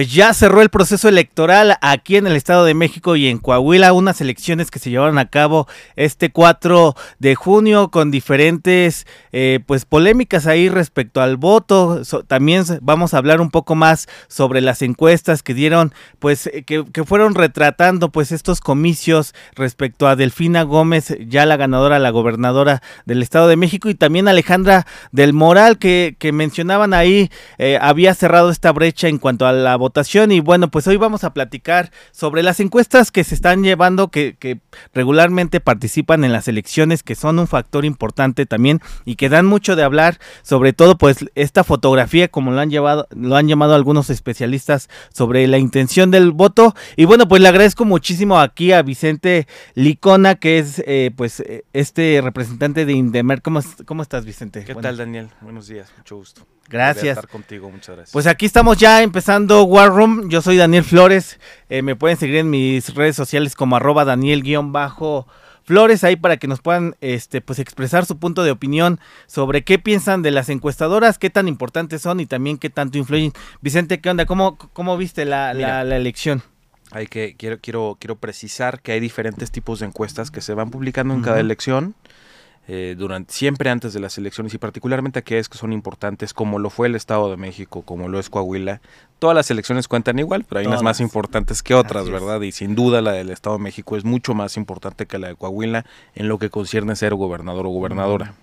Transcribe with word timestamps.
Pues 0.00 0.14
ya 0.14 0.32
cerró 0.32 0.62
el 0.62 0.70
proceso 0.70 1.10
electoral 1.10 1.76
aquí 1.82 2.16
en 2.16 2.26
el 2.26 2.34
Estado 2.34 2.64
de 2.64 2.72
México 2.72 3.16
y 3.16 3.28
en 3.28 3.36
Coahuila, 3.36 3.92
unas 3.92 4.22
elecciones 4.22 4.70
que 4.70 4.78
se 4.78 4.88
llevaron 4.88 5.18
a 5.18 5.28
cabo 5.28 5.68
este 5.94 6.30
4 6.30 6.94
de 7.18 7.34
junio 7.34 7.90
con 7.90 8.10
diferentes 8.10 9.06
eh, 9.32 9.60
pues 9.66 9.84
polémicas 9.84 10.46
ahí 10.46 10.70
respecto 10.70 11.20
al 11.20 11.36
voto. 11.36 12.00
también 12.26 12.64
vamos 12.80 13.12
a 13.12 13.18
hablar 13.18 13.42
un 13.42 13.50
poco 13.50 13.74
más 13.74 14.08
sobre 14.26 14.62
las 14.62 14.80
encuestas 14.80 15.42
que 15.42 15.52
dieron, 15.52 15.92
pues 16.18 16.46
eh, 16.46 16.64
que, 16.64 17.04
fueron 17.04 17.34
retratando 17.34 18.10
pues 18.10 18.32
estos 18.32 18.62
comicios 18.62 19.34
respecto 19.54 20.08
a 20.08 20.16
Delfina 20.16 20.62
Gómez, 20.62 21.14
ya 21.26 21.44
la 21.44 21.58
ganadora, 21.58 21.98
la 21.98 22.08
gobernadora 22.08 22.80
del 23.04 23.22
Estado 23.22 23.48
de 23.48 23.56
México 23.56 23.90
y 23.90 23.94
también 23.94 24.28
Alejandra 24.28 24.86
del 25.12 25.34
Moral 25.34 25.76
que, 25.76 26.16
que 26.18 26.32
mencionaban 26.32 26.94
ahí, 26.94 27.30
eh, 27.58 27.78
había 27.82 28.14
cerrado 28.14 28.48
esta 28.48 28.72
brecha 28.72 29.06
en 29.06 29.18
cuanto 29.18 29.44
a 29.44 29.52
la 29.52 29.76
votación 29.76 29.89
y 30.30 30.40
bueno, 30.40 30.70
pues 30.70 30.86
hoy 30.86 30.96
vamos 30.96 31.24
a 31.24 31.34
platicar 31.34 31.90
sobre 32.12 32.42
las 32.42 32.60
encuestas 32.60 33.10
que 33.10 33.24
se 33.24 33.34
están 33.34 33.62
llevando, 33.62 34.08
que, 34.08 34.60
regularmente 34.94 35.60
participan 35.60 36.24
en 36.24 36.32
las 36.32 36.48
elecciones, 36.48 37.02
que 37.02 37.14
son 37.14 37.38
un 37.38 37.46
factor 37.46 37.84
importante 37.84 38.46
también 38.46 38.80
y 39.04 39.16
que 39.16 39.28
dan 39.28 39.46
mucho 39.46 39.76
de 39.76 39.82
hablar, 39.82 40.18
sobre 40.42 40.72
todo 40.72 40.96
pues 40.96 41.26
esta 41.34 41.64
fotografía, 41.64 42.28
como 42.28 42.52
lo 42.52 42.60
han 42.60 42.70
llevado, 42.70 43.08
lo 43.10 43.36
han 43.36 43.48
llamado 43.48 43.74
algunos 43.74 44.10
especialistas 44.10 44.88
sobre 45.12 45.46
la 45.46 45.58
intención 45.58 46.10
del 46.10 46.30
voto. 46.32 46.74
Y 46.96 47.04
bueno, 47.04 47.26
pues 47.28 47.42
le 47.42 47.48
agradezco 47.48 47.84
muchísimo 47.84 48.38
aquí 48.38 48.72
a 48.72 48.82
Vicente 48.82 49.46
Licona, 49.74 50.36
que 50.36 50.58
es 50.58 50.82
eh, 50.86 51.10
pues 51.16 51.42
este 51.72 52.20
representante 52.22 52.86
de 52.86 52.92
Indemer. 52.92 53.42
¿Cómo, 53.42 53.60
cómo 53.86 54.02
estás, 54.02 54.24
Vicente? 54.24 54.64
¿Qué 54.64 54.74
tal, 54.74 54.96
Daniel? 54.96 55.28
Buenos 55.40 55.66
días, 55.66 55.92
mucho 55.98 56.16
gusto. 56.16 56.46
Gracias. 56.70 57.18
estar 57.18 57.28
contigo, 57.28 57.68
muchas 57.68 57.96
gracias. 57.96 58.12
Pues 58.12 58.28
aquí 58.28 58.46
estamos 58.46 58.78
ya 58.78 59.02
empezando 59.02 59.64
War 59.64 59.90
Room. 59.90 60.30
Yo 60.30 60.40
soy 60.40 60.56
Daniel 60.56 60.84
Flores. 60.84 61.40
Eh, 61.68 61.82
me 61.82 61.96
pueden 61.96 62.16
seguir 62.16 62.36
en 62.36 62.48
mis 62.48 62.94
redes 62.94 63.16
sociales 63.16 63.56
como 63.56 63.74
arroba 63.74 64.04
Daniel-Flores 64.04 66.04
ahí 66.04 66.14
para 66.14 66.36
que 66.36 66.46
nos 66.46 66.60
puedan 66.60 66.94
este, 67.00 67.40
pues 67.40 67.58
expresar 67.58 68.06
su 68.06 68.18
punto 68.18 68.44
de 68.44 68.52
opinión 68.52 69.00
sobre 69.26 69.64
qué 69.64 69.80
piensan 69.80 70.22
de 70.22 70.30
las 70.30 70.48
encuestadoras, 70.48 71.18
qué 71.18 71.28
tan 71.28 71.48
importantes 71.48 72.02
son 72.02 72.20
y 72.20 72.26
también 72.26 72.56
qué 72.56 72.70
tanto 72.70 72.98
influyen. 72.98 73.32
Vicente, 73.60 74.00
¿qué 74.00 74.08
onda? 74.08 74.24
¿Cómo, 74.24 74.56
cómo 74.56 74.96
viste 74.96 75.24
la, 75.24 75.52
la, 75.54 75.96
elección? 75.96 76.44
Hay 76.92 77.08
que, 77.08 77.34
quiero, 77.36 77.58
quiero, 77.60 77.96
quiero 77.98 78.14
precisar 78.14 78.80
que 78.80 78.92
hay 78.92 79.00
diferentes 79.00 79.50
tipos 79.50 79.80
de 79.80 79.86
encuestas 79.86 80.30
que 80.30 80.40
se 80.40 80.54
van 80.54 80.70
publicando 80.70 81.14
en 81.14 81.22
cada 81.22 81.40
elección. 81.40 81.96
Eh, 82.72 82.94
durante, 82.96 83.32
siempre 83.32 83.68
antes 83.68 83.92
de 83.94 83.98
las 83.98 84.16
elecciones 84.16 84.54
y 84.54 84.58
particularmente 84.58 85.18
aquellas 85.18 85.48
que 85.48 85.58
son 85.58 85.72
importantes 85.72 86.32
como 86.32 86.60
lo 86.60 86.70
fue 86.70 86.86
el 86.86 86.94
Estado 86.94 87.28
de 87.28 87.36
México, 87.36 87.82
como 87.82 88.06
lo 88.06 88.20
es 88.20 88.30
Coahuila. 88.30 88.80
Todas 89.18 89.34
las 89.34 89.50
elecciones 89.50 89.88
cuentan 89.88 90.20
igual, 90.20 90.44
pero 90.48 90.60
hay 90.60 90.66
unas 90.68 90.84
más 90.84 91.00
importantes 91.00 91.64
que 91.64 91.74
otras, 91.74 92.08
¿verdad? 92.08 92.40
Y 92.42 92.52
sin 92.52 92.76
duda 92.76 93.02
la 93.02 93.10
del 93.10 93.30
Estado 93.30 93.56
de 93.56 93.64
México 93.64 93.96
es 93.96 94.04
mucho 94.04 94.34
más 94.34 94.56
importante 94.56 95.06
que 95.06 95.18
la 95.18 95.26
de 95.26 95.34
Coahuila 95.34 95.84
en 96.14 96.28
lo 96.28 96.38
que 96.38 96.48
concierne 96.48 96.94
ser 96.94 97.12
gobernador 97.16 97.66
o 97.66 97.70
gobernadora. 97.70 98.34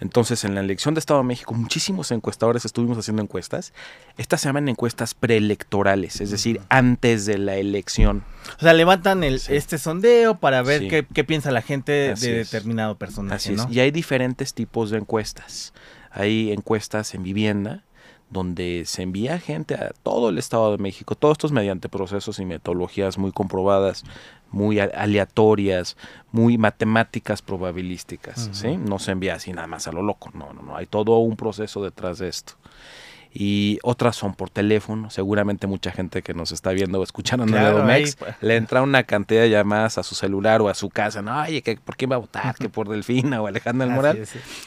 Entonces, 0.00 0.44
en 0.44 0.54
la 0.54 0.60
elección 0.60 0.94
de 0.94 0.98
Estado 0.98 1.20
de 1.20 1.26
México, 1.26 1.54
muchísimos 1.54 2.10
encuestadores 2.10 2.64
estuvimos 2.64 2.98
haciendo 2.98 3.22
encuestas. 3.22 3.72
Estas 4.16 4.40
se 4.40 4.48
llaman 4.48 4.68
encuestas 4.68 5.14
preelectorales, 5.14 6.20
es 6.20 6.30
decir, 6.30 6.60
antes 6.70 7.26
de 7.26 7.38
la 7.38 7.56
elección. 7.56 8.24
O 8.58 8.62
sea, 8.62 8.72
levantan 8.72 9.22
el, 9.24 9.40
este 9.48 9.78
sondeo 9.78 10.36
para 10.36 10.62
ver 10.62 10.88
qué, 10.88 11.24
piensa 11.24 11.50
la 11.50 11.62
gente 11.62 11.92
de 12.14 12.34
determinado 12.34 12.96
personaje. 12.96 13.54
Así 13.54 13.56
Y 13.70 13.80
hay 13.80 13.90
diferentes 13.90 14.54
tipos 14.54 14.90
de 14.90 14.98
encuestas. 14.98 15.74
Hay 16.10 16.50
encuestas 16.50 17.14
en 17.14 17.22
vivienda, 17.22 17.84
donde 18.30 18.84
se 18.86 19.02
envía 19.02 19.38
gente 19.38 19.74
a 19.74 19.92
todo 20.02 20.30
el 20.30 20.38
Estado 20.38 20.70
de 20.72 20.78
México, 20.78 21.14
todos 21.14 21.32
estos 21.32 21.52
mediante 21.52 21.88
procesos 21.88 22.38
y 22.38 22.44
metodologías 22.44 23.18
muy 23.18 23.32
comprobadas, 23.32 24.04
muy 24.50 24.80
aleatorias, 24.80 25.96
muy 26.32 26.58
matemáticas 26.58 27.42
probabilísticas, 27.42 28.50
¿sí? 28.52 28.76
No 28.76 28.98
se 28.98 29.12
envía 29.12 29.34
así 29.34 29.52
nada 29.52 29.66
más 29.66 29.86
a 29.88 29.92
lo 29.92 30.02
loco, 30.02 30.30
no, 30.34 30.52
no, 30.52 30.62
no, 30.62 30.76
hay 30.76 30.86
todo 30.86 31.18
un 31.18 31.36
proceso 31.36 31.82
detrás 31.82 32.18
de 32.18 32.28
esto 32.28 32.54
y 33.32 33.78
otras 33.82 34.16
son 34.16 34.34
por 34.34 34.50
teléfono. 34.50 35.10
Seguramente 35.10 35.66
mucha 35.66 35.92
gente 35.92 36.22
que 36.22 36.34
nos 36.34 36.52
está 36.52 36.72
viendo 36.72 37.00
o 37.00 37.02
escuchando 37.02 37.44
en 37.44 37.54
el 37.54 37.74
pues. 37.74 38.16
le 38.40 38.56
entra 38.56 38.82
una 38.82 39.04
cantidad 39.04 39.42
de 39.42 39.50
llamadas 39.50 39.98
a 39.98 40.02
su 40.02 40.14
celular 40.14 40.60
o 40.62 40.68
a 40.68 40.74
su 40.74 40.90
casa. 40.90 41.22
No, 41.22 41.40
oye, 41.40 41.62
¿por 41.84 41.96
quién 41.96 42.10
va 42.10 42.16
a 42.16 42.18
votar? 42.18 42.56
¿Que 42.56 42.68
por 42.68 42.88
Delfina 42.88 43.40
o 43.40 43.46
Alejandra 43.46 43.86
del 43.86 43.94
Moral? 43.94 44.26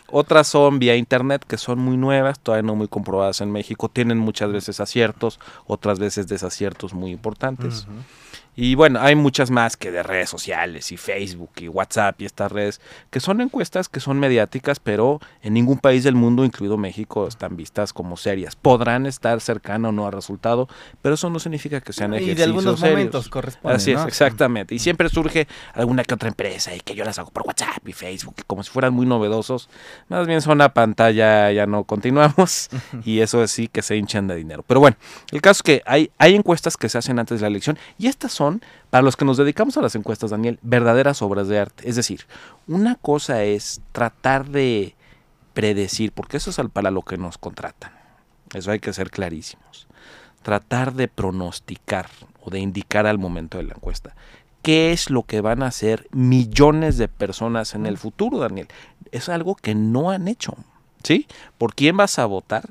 Otras 0.09 0.47
son 0.47 0.79
vía 0.79 0.95
internet 0.95 1.43
que 1.45 1.57
son 1.57 1.79
muy 1.79 1.97
nuevas, 1.97 2.39
todavía 2.39 2.65
no 2.65 2.75
muy 2.75 2.87
comprobadas 2.87 3.41
en 3.41 3.51
México. 3.51 3.89
Tienen 3.89 4.17
muchas 4.17 4.51
veces 4.51 4.79
aciertos, 4.79 5.39
otras 5.65 5.99
veces 5.99 6.27
desaciertos 6.27 6.93
muy 6.93 7.11
importantes. 7.11 7.85
Y 8.55 8.75
bueno, 8.75 8.99
hay 9.01 9.15
muchas 9.15 9.49
más 9.49 9.77
que 9.77 9.91
de 9.91 10.03
redes 10.03 10.29
sociales 10.29 10.91
y 10.91 10.97
Facebook 10.97 11.51
y 11.57 11.67
WhatsApp 11.67 12.21
y 12.21 12.25
estas 12.25 12.51
redes, 12.51 12.81
que 13.09 13.19
son 13.19 13.41
encuestas 13.41 13.89
que 13.89 13.99
son 13.99 14.19
mediáticas, 14.19 14.79
pero 14.79 15.19
en 15.41 15.53
ningún 15.53 15.79
país 15.79 16.03
del 16.03 16.15
mundo, 16.15 16.45
incluido 16.45 16.77
México, 16.77 17.27
están 17.27 17.55
vistas 17.55 17.93
como 17.93 18.15
serias. 18.15 18.55
Podrán 18.55 19.05
estar 19.05 19.41
cercanas 19.41 19.89
o 19.89 19.91
no 19.91 20.05
al 20.05 20.11
resultado, 20.11 20.67
pero 21.01 21.15
eso 21.15 21.29
no 21.29 21.39
significa 21.39 21.81
que 21.81 21.93
sean 21.93 22.13
ejercicios 22.13 22.35
Y 22.35 22.37
de 22.37 22.43
algunos 22.43 22.79
momentos 22.79 23.29
corresponden. 23.29 23.75
Así 23.75 23.91
es, 23.91 24.05
exactamente. 24.05 24.75
Y 24.75 24.79
siempre 24.79 25.09
surge 25.09 25.47
alguna 25.73 26.03
que 26.03 26.13
otra 26.13 26.29
empresa 26.29 26.75
y 26.75 26.79
que 26.79 26.93
yo 26.93 27.05
las 27.05 27.17
hago 27.17 27.31
por 27.31 27.47
WhatsApp 27.47 27.87
y 27.87 27.93
Facebook, 27.93 28.35
como 28.45 28.63
si 28.63 28.69
fueran 28.69 28.93
muy 28.93 29.05
novedosos. 29.05 29.69
Más 30.09 30.27
bien 30.27 30.41
son 30.41 30.53
una 30.53 30.73
pantalla, 30.73 31.51
ya 31.51 31.65
no 31.65 31.85
continuamos, 31.85 32.69
y 33.03 33.21
eso 33.21 33.43
es 33.43 33.51
sí 33.51 33.67
que 33.67 33.81
se 33.81 33.95
hinchan 33.95 34.27
de 34.27 34.35
dinero. 34.35 34.63
Pero 34.67 34.79
bueno, 34.79 34.97
el 35.31 35.41
caso 35.41 35.59
es 35.59 35.63
que 35.63 35.81
hay, 35.85 36.11
hay 36.17 36.35
encuestas 36.35 36.77
que 36.77 36.89
se 36.89 36.97
hacen 36.97 37.19
antes 37.19 37.39
de 37.39 37.43
la 37.43 37.47
elección 37.47 37.77
y 37.97 38.07
estas 38.07 38.31
son 38.31 38.42
para 38.89 39.03
los 39.03 39.15
que 39.15 39.25
nos 39.25 39.37
dedicamos 39.37 39.77
a 39.77 39.81
las 39.81 39.95
encuestas, 39.95 40.31
Daniel, 40.31 40.59
verdaderas 40.61 41.21
obras 41.21 41.47
de 41.47 41.59
arte. 41.59 41.89
Es 41.89 41.95
decir, 41.95 42.25
una 42.67 42.95
cosa 42.95 43.43
es 43.43 43.81
tratar 43.91 44.47
de 44.47 44.95
predecir, 45.53 46.11
porque 46.11 46.37
eso 46.37 46.49
es 46.49 46.57
para 46.71 46.91
lo 46.91 47.01
que 47.01 47.17
nos 47.17 47.37
contratan. 47.37 47.91
Eso 48.53 48.71
hay 48.71 48.79
que 48.79 48.93
ser 48.93 49.09
clarísimos. 49.09 49.87
Tratar 50.41 50.93
de 50.93 51.07
pronosticar 51.07 52.09
o 52.41 52.49
de 52.49 52.59
indicar 52.59 53.07
al 53.07 53.17
momento 53.17 53.57
de 53.57 53.63
la 53.63 53.73
encuesta 53.73 54.15
qué 54.63 54.93
es 54.93 55.11
lo 55.11 55.23
que 55.23 55.41
van 55.41 55.61
a 55.61 55.67
hacer 55.67 56.07
millones 56.11 56.97
de 56.97 57.07
personas 57.07 57.75
en 57.75 57.85
el 57.85 57.97
futuro, 57.97 58.39
Daniel. 58.39 58.67
Es 59.11 59.29
algo 59.29 59.55
que 59.55 59.75
no 59.75 60.09
han 60.09 60.27
hecho. 60.27 60.55
¿Sí? 61.03 61.27
¿Por 61.57 61.75
quién 61.75 61.97
vas 61.97 62.17
a 62.17 62.25
votar? 62.25 62.69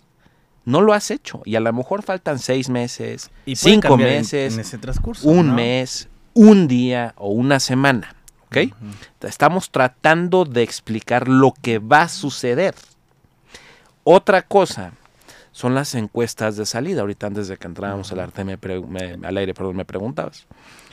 No 0.65 0.81
lo 0.81 0.93
has 0.93 1.11
hecho. 1.11 1.43
Y 1.45 1.56
a 1.56 1.61
lo 1.61 1.73
mejor 1.73 2.03
faltan 2.03 2.39
seis 2.39 2.69
meses, 2.69 3.31
cinco 3.55 3.97
meses, 3.97 4.55
en, 4.55 4.61
ese 4.61 4.78
transcurso, 4.78 5.28
un 5.28 5.55
mes, 5.55 6.09
un 6.34 6.69
día 6.69 7.15
o 7.17 7.31
una 7.31 7.61
semana. 7.61 8.15
¿Ok? 8.47 8.75
Estamos 9.23 9.71
tratando 9.71 10.45
de 10.45 10.62
explicar 10.62 11.27
lo 11.28 11.55
que 11.62 11.78
va 11.78 12.03
a 12.03 12.09
suceder. 12.09 12.75
Otra 14.05 14.43
cosa 14.43 14.93
son 15.53 15.75
las 15.75 15.95
encuestas 15.95 16.56
de 16.56 16.67
salida. 16.67 17.03
Ahorita 17.03 17.29
antes 17.29 17.49
de 17.49 17.56
que 17.56 17.67
entráramos 17.67 18.11
al, 18.12 18.21
arte 18.21 18.44
me, 18.44 18.59
al 19.23 19.37
aire, 19.37 19.55
perdón, 19.55 19.77
me 19.77 19.84
preguntabas. 19.84 20.47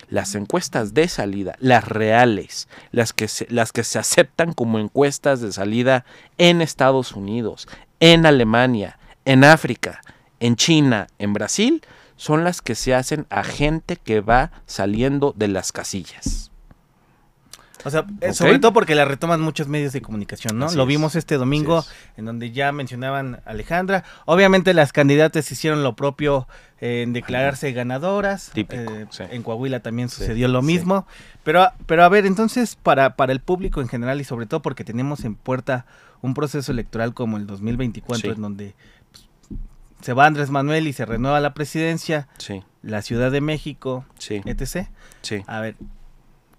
Las 0.10 0.36
encuestas 0.36 0.94
de 0.94 1.08
salida, 1.08 1.56
las 1.60 1.88
reales, 1.88 2.68
las 2.92 3.14
que, 3.14 3.28
las 3.50 3.72
que 3.72 3.84
se 3.84 4.00
aceptan 4.00 4.54
como 4.54 4.80
encuestas 4.80 5.42
de 5.42 5.52
salida 5.52 6.06
en 6.38 6.62
Estados 6.62 7.14
Unidos, 7.14 7.68
en 8.00 8.26
Alemania, 8.26 8.99
en 9.30 9.44
África, 9.44 10.02
en 10.40 10.56
China, 10.56 11.06
en 11.20 11.34
Brasil, 11.34 11.84
son 12.16 12.44
las 12.44 12.64
que 12.64 12.74
se 12.74 12.96
hacen 12.96 13.28
a 13.30 13.44
gente 13.44 13.96
que 13.96 14.22
va 14.22 14.52
saliendo 14.66 15.36
de 15.38 15.48
las 15.48 15.72
casillas. 15.72 16.50
O 17.86 17.92
sea, 17.92 18.06
eh, 18.22 18.34
sobre 18.34 18.58
todo 18.58 18.74
porque 18.74 18.96
la 18.96 19.06
retoman 19.06 19.40
muchos 19.40 19.68
medios 19.68 19.94
de 19.94 20.02
comunicación, 20.02 20.58
¿no? 20.58 20.72
Lo 20.74 20.88
vimos 20.88 21.16
este 21.16 21.36
domingo 21.36 21.86
en 22.18 22.26
donde 22.26 22.52
ya 22.52 22.72
mencionaban 22.72 23.40
Alejandra. 23.46 24.04
Obviamente 24.26 24.74
las 24.74 24.92
candidatas 24.92 25.50
hicieron 25.52 25.84
lo 25.84 25.96
propio 25.96 26.48
en 26.82 27.14
declararse 27.14 27.72
ganadoras. 27.72 28.52
Eh, 28.56 29.06
en 29.30 29.44
Coahuila 29.44 29.82
también 29.82 30.10
sucedió 30.10 30.48
lo 30.48 30.64
mismo. 30.64 31.06
Pero, 31.44 31.72
pero 31.86 32.04
a 32.04 32.10
ver, 32.10 32.26
entonces 32.26 32.76
para, 32.76 33.16
para 33.16 33.32
el 33.32 33.42
público 33.42 33.80
en 33.80 33.90
general 33.90 34.20
y 34.20 34.24
sobre 34.24 34.48
todo 34.48 34.64
porque 34.64 34.84
tenemos 34.84 35.24
en 35.24 35.36
puerta 35.36 35.86
un 36.22 36.34
proceso 36.34 36.72
electoral 36.72 37.14
como 37.14 37.38
el 37.38 37.48
2024 37.48 38.34
en 38.34 38.42
donde 38.42 38.76
se 40.02 40.14
va 40.14 40.26
Andrés 40.26 40.50
Manuel 40.50 40.88
y 40.88 40.94
se 40.94 41.06
renueva 41.06 41.40
la 41.40 41.54
presidencia, 41.54 42.28
sí. 42.38 42.64
la 42.82 43.02
Ciudad 43.02 43.32
de 43.32 43.42
México, 43.42 44.06
sí. 44.18 44.42
etc. 44.46 44.88
Sí. 45.22 45.44
A 45.48 45.60
ver, 45.60 45.76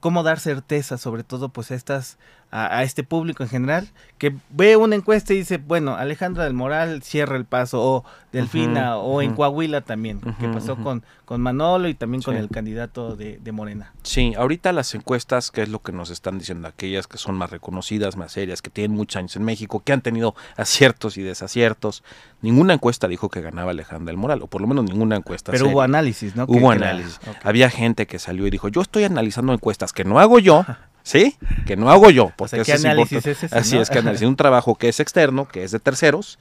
¿cómo 0.01 0.23
dar 0.23 0.39
certeza 0.41 0.99
sobre 0.99 1.25
todo 1.25 1.49
pues 1.51 1.71
a 1.71 1.75
estas, 1.75 2.19
a, 2.51 2.83
este 2.83 3.05
público 3.05 3.43
en 3.43 3.49
general 3.49 3.89
que 4.19 4.35
ve 4.51 4.77
una 4.77 4.97
encuesta 4.97 5.33
y 5.33 5.39
dice, 5.39 5.59
bueno, 5.59 5.97
Alejandra 5.97 6.45
del 6.45 6.53
Moral 6.53 7.03
cierra 7.03 7.37
el 7.37 7.45
paso, 7.45 7.81
o 7.81 8.05
Delfina, 8.33 8.97
o 8.99 9.23
en 9.23 9.35
Coahuila 9.35 9.81
también, 9.81 10.21
que 10.39 10.49
pasó 10.49 10.77
con, 10.77 11.03
con 11.25 11.41
Manolo 11.41 11.89
y 11.89 11.95
también 11.95 12.23
con 12.23 12.37
el 12.37 12.49
candidato 12.49 13.17
de, 13.17 13.39
de, 13.39 13.53
Morena. 13.53 13.93
Sí, 14.03 14.35
ahorita 14.37 14.73
las 14.73 14.95
encuestas, 14.95 15.51
que 15.51 15.63
es 15.63 15.69
lo 15.69 15.81
que 15.81 15.93
nos 15.93 16.11
están 16.11 16.39
diciendo, 16.39 16.69
aquellas 16.69 17.07
que 17.07 17.19
son 17.19 17.37
más 17.37 17.51
reconocidas, 17.51 18.17
más 18.17 18.33
serias, 18.33 18.63
que 18.63 18.71
tienen 18.71 18.97
muchos 18.97 19.17
años 19.17 19.37
en 19.37 19.45
México, 19.45 19.83
que 19.85 19.93
han 19.93 20.03
tenido 20.03 20.35
aciertos 20.57 21.17
y 21.17 21.23
desaciertos, 21.23 22.05
ninguna 22.43 22.75
encuesta 22.75 23.09
dijo 23.09 23.31
que 23.31 23.41
ganaba 23.41 23.71
Alejandra 23.71 24.11
del 24.11 24.17
Moral, 24.17 24.43
o 24.43 24.49
por 24.49 24.61
lo 24.61 24.67
menos 24.67 24.85
ninguna 24.85 25.17
encuesta. 25.17 25.51
Pero 25.51 25.69
hubo 25.69 25.83
análisis, 25.83 26.37
¿no? 26.37 26.45
Hubo 26.47 26.71
análisis. 26.71 27.21
Había 27.43 27.71
gente 27.71 28.07
que 28.07 28.19
salió 28.19 28.47
y 28.47 28.51
dijo, 28.51 28.69
yo 28.69 28.83
estoy 28.83 29.05
analizando 29.05 29.53
encuestas 29.53 29.93
que 29.93 30.05
no 30.05 30.21
hago 30.21 30.39
yo. 30.39 30.67
¿Sí? 31.03 31.37
Que 31.67 31.77
no 31.77 31.91
hago 31.91 32.11
yo. 32.11 32.33
Porque 32.37 32.63
¿qué 32.63 32.73
análisis 32.73 33.27
es 33.27 33.43
ese, 33.43 33.57
Así 33.57 33.77
es, 33.79 33.91
que 33.91 33.99
análisis 33.99 34.27
un 34.27 34.37
trabajo 34.37 34.75
que 34.75 34.89
es 34.89 35.01
externo, 35.01 35.49
que 35.49 35.65
es 35.65 35.71
de 35.71 35.81
terceros, 35.81 36.39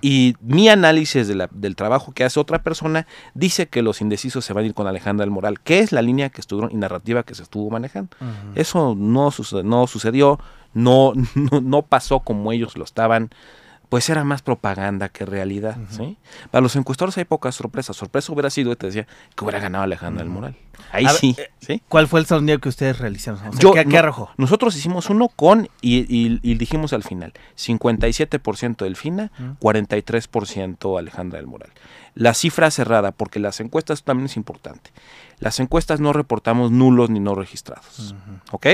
y 0.00 0.34
mi 0.40 0.68
análisis 0.68 1.28
del 1.28 1.76
trabajo 1.76 2.12
que 2.12 2.24
hace 2.24 2.38
otra 2.40 2.62
persona 2.62 3.06
dice 3.34 3.68
que 3.68 3.82
los 3.82 4.00
indecisos 4.00 4.44
se 4.44 4.52
van 4.52 4.64
a 4.64 4.66
ir 4.66 4.74
con 4.74 4.86
Alejandra 4.86 5.24
del 5.24 5.30
Moral, 5.30 5.60
que 5.60 5.80
es 5.80 5.92
la 5.92 6.02
línea 6.02 6.30
que 6.30 6.40
estuvo 6.40 6.68
y 6.70 6.76
narrativa 6.76 7.22
que 7.22 7.34
se 7.34 7.42
estuvo 7.42 7.70
manejando. 7.70 8.16
Eso 8.54 8.94
no, 8.96 9.30
sucedió, 9.30 9.62
no 9.62 9.86
sucedió, 9.86 10.38
no, 10.74 11.12
no 11.62 11.82
pasó 11.82 12.20
como 12.20 12.52
ellos 12.52 12.76
lo 12.76 12.84
estaban 12.84 13.30
pues 13.92 14.08
era 14.08 14.24
más 14.24 14.40
propaganda 14.40 15.10
que 15.10 15.26
realidad. 15.26 15.76
¿sí? 15.90 16.16
Para 16.50 16.62
los 16.62 16.74
encuestadores 16.76 17.18
hay 17.18 17.26
pocas 17.26 17.54
sorpresas. 17.54 17.94
Sorpresa 17.94 18.32
hubiera 18.32 18.48
sido, 18.48 18.74
te 18.74 18.86
decía, 18.86 19.06
que 19.36 19.44
hubiera 19.44 19.60
ganado 19.60 19.84
Alejandra 19.84 20.22
del 20.22 20.32
Moral. 20.32 20.56
Ahí 20.92 21.06
sí, 21.20 21.36
eh, 21.36 21.50
sí. 21.60 21.82
¿Cuál 21.90 22.08
fue 22.08 22.20
el 22.20 22.24
sondeo 22.24 22.58
que 22.58 22.70
ustedes 22.70 22.98
realizaron? 22.98 23.38
Yo, 23.58 23.74
¿qué, 23.74 23.98
arrojó? 23.98 24.30
Nosotros 24.38 24.74
hicimos 24.76 25.10
uno 25.10 25.28
con, 25.28 25.68
y, 25.82 26.54
dijimos 26.54 26.94
al 26.94 27.02
final, 27.02 27.34
57% 27.58 28.76
del 28.78 28.96
FINA, 28.96 29.30
43% 29.60 30.98
Alejandra 30.98 31.36
del 31.36 31.46
Moral. 31.46 31.68
La 32.14 32.32
cifra 32.32 32.70
cerrada, 32.70 33.12
porque 33.12 33.40
las 33.40 33.60
encuestas 33.60 34.04
también 34.04 34.24
es 34.24 34.38
importante. 34.38 34.90
Las 35.38 35.60
encuestas 35.60 36.00
no 36.00 36.14
reportamos 36.14 36.70
nulos 36.70 37.10
ni 37.10 37.20
no 37.20 37.34
registrados. 37.34 38.14
¿Ok? 38.52 38.68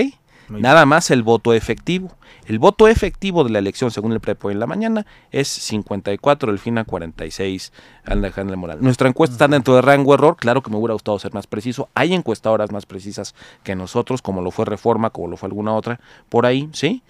Nada 0.48 0.86
más 0.86 1.10
el 1.10 1.22
voto 1.22 1.52
efectivo. 1.52 2.10
El 2.46 2.58
voto 2.58 2.88
efectivo 2.88 3.44
de 3.44 3.50
la 3.50 3.58
elección, 3.58 3.90
según 3.90 4.12
el 4.12 4.20
prepo 4.20 4.50
en 4.50 4.58
la 4.58 4.66
mañana, 4.66 5.06
es 5.30 5.48
54, 5.48 6.50
el 6.50 6.58
FINA 6.58 6.84
46, 6.84 7.72
Alejandra 8.06 8.56
Moral. 8.56 8.78
Nuestra 8.80 9.08
encuesta 9.08 9.34
está 9.34 9.48
dentro 9.48 9.74
de 9.74 9.82
rango 9.82 10.14
error, 10.14 10.36
claro 10.36 10.62
que 10.62 10.70
me 10.70 10.76
hubiera 10.76 10.94
gustado 10.94 11.18
ser 11.18 11.34
más 11.34 11.46
preciso. 11.46 11.90
Hay 11.94 12.14
encuestadoras 12.14 12.72
más 12.72 12.86
precisas 12.86 13.34
que 13.64 13.74
nosotros, 13.74 14.22
como 14.22 14.40
lo 14.40 14.50
fue 14.50 14.64
Reforma, 14.64 15.10
como 15.10 15.28
lo 15.28 15.36
fue 15.36 15.48
alguna 15.48 15.74
otra, 15.74 16.00
por 16.30 16.46
ahí, 16.46 16.70
¿sí? 16.72 17.02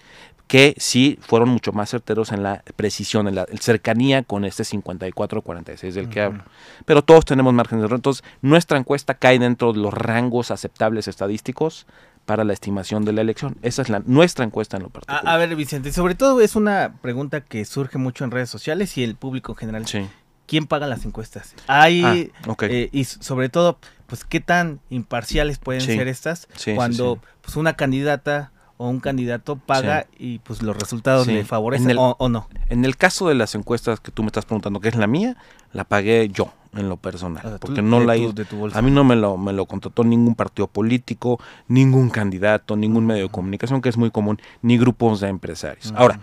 que 0.49 0.73
sí 0.79 1.19
fueron 1.21 1.49
mucho 1.49 1.73
más 1.73 1.91
certeros 1.91 2.31
en 2.31 2.41
la 2.41 2.63
precisión, 2.75 3.27
en 3.27 3.35
la 3.35 3.45
cercanía 3.59 4.23
con 4.23 4.45
este 4.45 4.63
54-46 4.63 5.91
del 5.91 6.09
que 6.09 6.21
hablo. 6.21 6.43
Pero 6.85 7.03
todos 7.03 7.23
tenemos 7.23 7.53
margen 7.53 7.77
de 7.77 7.85
error. 7.85 7.97
Entonces, 7.97 8.23
nuestra 8.41 8.79
encuesta 8.79 9.13
cae 9.13 9.37
dentro 9.37 9.73
de 9.73 9.79
los 9.79 9.93
rangos 9.93 10.49
aceptables 10.49 11.07
estadísticos 11.07 11.85
para 12.29 12.43
la 12.43 12.53
estimación 12.53 13.05
de 13.05 13.11
la 13.11 13.21
elección. 13.21 13.57
Esa 13.63 13.81
es 13.81 13.89
la 13.89 14.03
nuestra 14.05 14.45
encuesta 14.45 14.77
en 14.77 14.83
lo 14.83 14.89
particular. 14.89 15.27
A, 15.27 15.37
ver, 15.37 15.55
Vicente, 15.55 15.91
sobre 15.91 16.13
todo 16.13 16.41
es 16.41 16.55
una 16.55 16.93
pregunta 17.01 17.41
que 17.41 17.65
surge 17.65 17.97
mucho 17.97 18.23
en 18.23 18.29
redes 18.29 18.51
sociales 18.51 18.95
y 18.99 19.03
el 19.03 19.15
público 19.15 19.53
en 19.53 19.55
general. 19.55 19.87
Sí. 19.87 20.07
¿Quién 20.45 20.67
paga 20.67 20.85
las 20.85 21.05
encuestas? 21.05 21.55
Hay, 21.65 22.03
ah, 22.05 22.55
eh, 22.67 22.89
y 22.91 23.05
sobre 23.05 23.49
todo, 23.49 23.79
pues, 24.05 24.25
¿qué 24.25 24.41
tan 24.41 24.79
imparciales 24.91 25.57
pueden 25.57 25.81
ser 25.81 26.07
estas 26.07 26.47
cuando 26.75 27.19
pues, 27.41 27.55
una 27.55 27.73
candidata 27.73 28.51
o 28.81 28.87
un 28.87 29.01
candidato 29.01 29.57
paga 29.57 30.07
y 30.17 30.39
pues 30.39 30.63
los 30.63 30.75
resultados 30.75 31.27
le 31.27 31.43
favorecen 31.43 31.97
o, 31.97 32.29
no. 32.29 32.47
En 32.69 32.85
el 32.85 32.95
caso 32.95 33.27
de 33.27 33.35
las 33.35 33.53
encuestas 33.53 33.99
que 33.99 34.09
tú 34.09 34.23
me 34.23 34.27
estás 34.27 34.45
preguntando, 34.45 34.79
que 34.79 34.87
es 34.87 34.95
la 34.95 35.05
mía, 35.05 35.35
la 35.73 35.83
pagué 35.83 36.29
yo 36.29 36.53
en 36.73 36.87
lo 36.87 36.95
personal, 36.95 37.57
porque 37.59 37.81
no 37.81 37.99
la 37.99 38.15
hice, 38.15 38.45
a 38.73 38.81
mí 38.81 38.89
no 38.89 39.03
me 39.03 39.17
lo 39.17 39.37
me 39.37 39.51
lo 39.51 39.65
contrató 39.65 40.05
ningún 40.05 40.33
partido 40.33 40.67
político, 40.67 41.41
ningún 41.67 42.09
candidato, 42.09 42.77
ningún 42.77 43.05
medio 43.05 43.23
de 43.23 43.29
comunicación 43.29 43.81
que 43.81 43.89
es 43.89 43.97
muy 43.97 44.11
común, 44.11 44.39
ni 44.61 44.77
grupos 44.77 45.19
de 45.19 45.27
empresarios. 45.27 45.93
Ahora, 45.97 46.21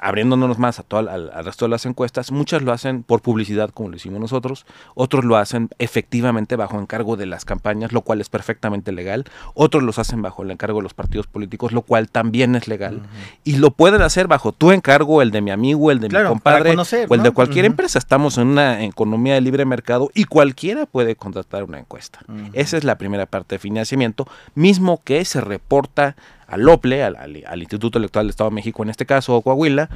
abriéndonos 0.00 0.58
más 0.58 0.78
a 0.78 0.82
todo 0.82 1.10
al, 1.10 1.44
resto 1.44 1.66
de 1.66 1.70
las 1.70 1.86
encuestas, 1.86 2.32
muchas 2.32 2.62
lo 2.62 2.72
hacen 2.72 3.02
por 3.02 3.20
publicidad, 3.20 3.70
como 3.70 3.90
lo 3.90 3.96
hicimos 3.96 4.20
nosotros, 4.20 4.66
otros 4.94 5.24
lo 5.24 5.36
hacen 5.36 5.68
efectivamente 5.78 6.56
bajo 6.56 6.80
encargo 6.80 7.16
de 7.16 7.26
las 7.26 7.44
campañas, 7.44 7.92
lo 7.92 8.02
cual 8.02 8.20
es 8.20 8.28
perfectamente 8.28 8.92
legal, 8.92 9.24
otros 9.54 9.82
los 9.82 9.98
hacen 9.98 10.22
bajo 10.22 10.42
el 10.42 10.50
encargo 10.50 10.78
de 10.78 10.84
los 10.84 10.94
partidos 10.94 11.26
políticos, 11.26 11.72
lo 11.72 11.82
cual 11.82 12.08
también 12.08 12.54
es 12.54 12.68
legal, 12.68 13.02
y 13.44 13.56
lo 13.56 13.70
pueden 13.70 14.02
hacer 14.02 14.26
bajo 14.26 14.52
tu 14.52 14.72
encargo, 14.72 15.22
el 15.22 15.30
de 15.30 15.40
mi 15.40 15.50
amigo, 15.50 15.90
el 15.90 16.00
de 16.00 16.08
mi 16.08 16.26
compadre, 16.26 16.74
o 17.08 17.14
el 17.14 17.22
de 17.22 17.30
cualquier 17.30 17.64
empresa. 17.64 17.98
Estamos 17.98 18.38
en 18.38 18.48
una 18.48 18.84
economía 18.84 19.34
de 19.34 19.40
libre 19.40 19.64
mercado 19.64 20.10
y 20.14 20.24
cualquiera 20.24 20.86
puede 20.86 21.16
contratar 21.16 21.64
una 21.64 21.78
encuesta. 21.78 22.20
Esa 22.52 22.76
es 22.76 22.84
la 22.84 22.96
primera 22.96 23.26
parte 23.26 23.56
de 23.56 23.58
financiamiento, 23.58 24.26
mismo 24.54 25.02
que 25.04 25.24
se 25.24 25.40
reporta 25.40 26.16
al 26.48 26.68
OPLE, 26.68 27.04
al, 27.04 27.60
Instituto 27.60 27.98
Electoral 27.98 28.26
del 28.26 28.30
Estado 28.30 28.50
de 28.50 28.54
México 28.54 28.82
en 28.82 28.90
este 28.90 29.06
caso, 29.06 29.36
o 29.36 29.42
Coahuila, 29.42 29.88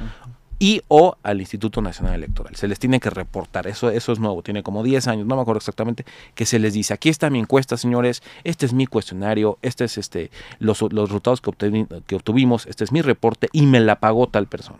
y 0.63 0.81
o 0.87 1.17
al 1.23 1.41
Instituto 1.41 1.81
Nacional 1.81 2.15
Electoral. 2.15 2.55
Se 2.55 2.69
les 2.69 2.79
tiene 2.79 3.01
que 3.01 3.09
reportar, 3.09 3.67
eso, 3.67 3.89
eso 3.89 4.13
es 4.13 4.19
nuevo, 4.19 4.41
tiene 4.43 4.63
como 4.63 4.81
10 4.81 5.09
años, 5.09 5.27
no 5.27 5.35
me 5.35 5.41
acuerdo 5.41 5.57
exactamente, 5.57 6.05
que 6.35 6.45
se 6.45 6.57
les 6.57 6.73
dice, 6.73 6.93
aquí 6.93 7.09
está 7.09 7.29
mi 7.29 7.39
encuesta, 7.39 7.75
señores, 7.75 8.23
este 8.45 8.65
es 8.65 8.71
mi 8.71 8.87
cuestionario, 8.87 9.57
este 9.61 9.83
es 9.83 9.97
este 9.97 10.31
los, 10.59 10.81
los 10.81 11.09
resultados 11.09 11.41
que, 11.41 11.85
que 12.07 12.15
obtuvimos, 12.15 12.65
este 12.67 12.85
es 12.85 12.93
mi 12.93 13.01
reporte 13.01 13.49
y 13.51 13.65
me 13.65 13.81
la 13.81 13.99
pagó 13.99 14.27
tal 14.27 14.47
persona. 14.47 14.79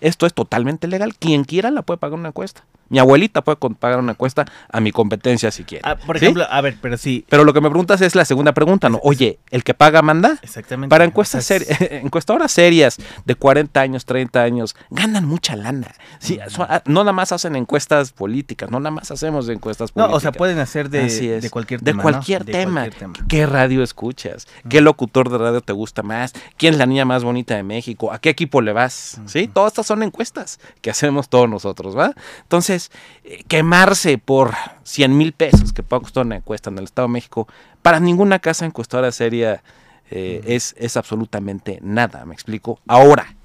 Esto 0.00 0.24
es 0.24 0.32
totalmente 0.32 0.88
legal, 0.88 1.14
quien 1.14 1.44
quiera 1.44 1.70
la 1.70 1.82
puede 1.82 1.98
pagar 1.98 2.18
una 2.18 2.28
encuesta. 2.28 2.64
Mi 2.90 2.98
abuelita 2.98 3.42
puede 3.42 3.56
pagar 3.56 4.00
una 4.00 4.12
encuesta 4.12 4.46
a 4.68 4.80
mi 4.80 4.90
competencia 4.90 5.52
si 5.52 5.62
quiere. 5.62 5.82
Ah, 5.86 5.94
por 5.94 6.16
ejemplo, 6.16 6.44
a 6.50 6.60
ver, 6.60 6.76
pero 6.82 6.98
sí. 6.98 7.24
Pero 7.28 7.44
lo 7.44 7.52
que 7.52 7.60
me 7.60 7.70
preguntas 7.70 8.00
es 8.00 8.16
la 8.16 8.24
segunda 8.24 8.52
pregunta, 8.52 8.88
¿no? 8.88 8.98
Oye, 9.04 9.38
¿el 9.50 9.62
que 9.62 9.74
paga 9.74 10.02
manda? 10.02 10.40
Exactamente. 10.42 10.90
Para 10.90 11.04
encuestas 11.04 11.48
encuestadoras 11.80 12.50
serias 12.50 12.96
de 13.24 13.34
40 13.36 13.80
años, 13.80 14.04
30 14.06 14.42
años, 14.42 14.69
ganan 14.90 15.26
mucha 15.26 15.56
lana. 15.56 15.94
Sí, 16.18 16.38
ah, 16.58 16.82
no 16.86 17.00
nada 17.00 17.12
más 17.12 17.32
hacen 17.32 17.56
encuestas 17.56 18.12
políticas, 18.12 18.70
no 18.70 18.80
nada 18.80 18.90
más 18.90 19.10
hacemos 19.10 19.48
encuestas 19.48 19.92
políticas. 19.92 20.10
No, 20.10 20.16
o 20.16 20.20
sea, 20.20 20.32
pueden 20.32 20.58
hacer 20.58 20.90
de, 20.90 21.40
de 21.40 21.50
cualquier 21.50 21.80
tema. 21.80 22.02
De 22.02 22.02
cualquier, 22.02 22.44
tema. 22.44 22.88
¿Qué 23.28 23.46
radio 23.46 23.82
escuchas? 23.82 24.46
¿Qué 24.68 24.80
locutor 24.80 25.30
de 25.30 25.38
radio 25.38 25.60
te 25.60 25.72
gusta 25.72 26.02
más? 26.02 26.32
¿Quién 26.56 26.74
es 26.74 26.78
la 26.78 26.86
niña 26.86 27.04
más 27.04 27.24
bonita 27.24 27.54
de 27.56 27.62
México? 27.62 28.12
¿A 28.12 28.20
qué 28.20 28.30
equipo 28.30 28.60
le 28.60 28.72
vas? 28.72 29.20
¿Sí? 29.26 29.48
Todas 29.48 29.72
estas 29.72 29.86
son 29.86 30.02
encuestas 30.02 30.60
que 30.80 30.90
hacemos 30.90 31.28
todos 31.28 31.48
nosotros, 31.48 31.96
¿va? 31.96 32.14
Entonces, 32.42 32.90
eh, 33.24 33.44
quemarse 33.48 34.18
por 34.18 34.54
100 34.84 35.16
mil 35.16 35.32
pesos 35.32 35.72
que 35.72 35.82
puede 35.82 36.02
costar 36.02 36.26
una 36.26 36.36
encuesta 36.36 36.70
en 36.70 36.78
el 36.78 36.84
Estado 36.84 37.08
de 37.08 37.12
México, 37.12 37.48
para 37.82 38.00
ninguna 38.00 38.38
casa 38.38 38.66
encuestadora 38.66 39.12
seria 39.12 39.62
eh, 40.10 40.42
es, 40.46 40.74
es 40.78 40.96
absolutamente 40.96 41.78
nada, 41.82 42.24
me 42.24 42.34
explico. 42.34 42.80
Ahora, 42.86 43.36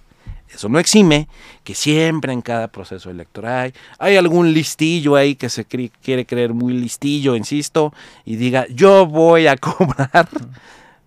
eso 0.56 0.70
no 0.70 0.80
exime 0.80 1.28
que 1.64 1.76
siempre 1.76 2.34
en 2.34 2.42
cada 2.42 2.68
proceso 2.70 3.10
electoral 3.10 3.74
hay 4.00 4.16
algún 4.18 4.54
listillo 4.54 5.16
ahí 5.16 5.36
que 5.36 5.50
se 5.50 5.66
quiere 5.66 6.26
creer 6.26 6.54
muy 6.54 6.74
listillo, 6.74 7.36
insisto, 7.36 7.94
y 8.26 8.38
diga, 8.38 8.66
yo 8.70 9.06
voy 9.06 9.48
a 9.48 9.58
cobrar 9.58 10.28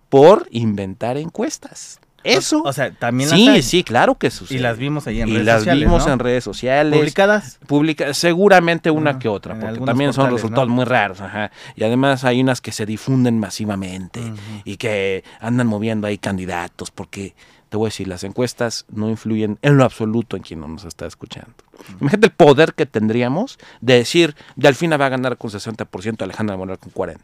por 0.08 0.46
inventar 0.50 1.16
encuestas. 1.16 2.00
Eso. 2.24 2.62
O 2.62 2.72
sea, 2.72 2.90
también 2.92 3.30
las 3.30 3.38
Sí, 3.38 3.62
sí, 3.62 3.84
claro 3.84 4.16
que 4.16 4.30
sucede. 4.30 4.58
Y 4.58 4.60
las 4.60 4.76
vimos 4.76 5.06
ahí 5.06 5.20
en 5.20 5.28
redes 5.28 5.46
sociales. 5.46 5.66
Y 5.66 5.80
las 5.80 5.88
vimos 5.88 6.06
en 6.06 6.18
redes 6.18 6.44
sociales. 6.44 6.98
¿Publicadas? 6.98 7.58
Publica, 7.66 8.12
seguramente 8.12 8.90
una 8.90 9.18
que 9.18 9.28
otra, 9.28 9.58
porque 9.58 9.80
también 9.80 10.12
son 10.12 10.30
resultados 10.30 10.68
muy 10.68 10.84
raros. 10.84 11.20
Ajá. 11.20 11.50
Y 11.76 11.84
además 11.84 12.24
hay 12.24 12.40
unas 12.40 12.60
que 12.60 12.72
se 12.72 12.86
difunden 12.86 13.38
masivamente 13.38 14.20
y 14.64 14.76
que 14.76 15.24
andan 15.40 15.68
moviendo 15.68 16.06
ahí 16.06 16.18
candidatos, 16.18 16.90
porque 16.90 17.34
te 17.68 17.76
voy 17.76 17.86
a 17.86 17.90
decir, 17.90 18.08
las 18.08 18.24
encuestas 18.24 18.86
no 18.90 19.08
influyen 19.08 19.58
en 19.62 19.76
lo 19.76 19.84
absoluto 19.84 20.36
en 20.36 20.42
quien 20.42 20.60
nos 20.60 20.84
está 20.84 21.06
escuchando. 21.06 21.52
Imagínate 22.00 22.26
el 22.28 22.32
poder 22.32 22.74
que 22.74 22.86
tendríamos 22.86 23.58
de 23.80 23.94
decir, 23.94 24.34
Delfina 24.56 24.96
va 24.96 25.06
a 25.06 25.10
ganar 25.10 25.36
con 25.36 25.50
60%, 25.50 26.22
Alejandra 26.22 26.56
Morales 26.56 26.80
con 26.80 26.92
40%. 26.92 27.18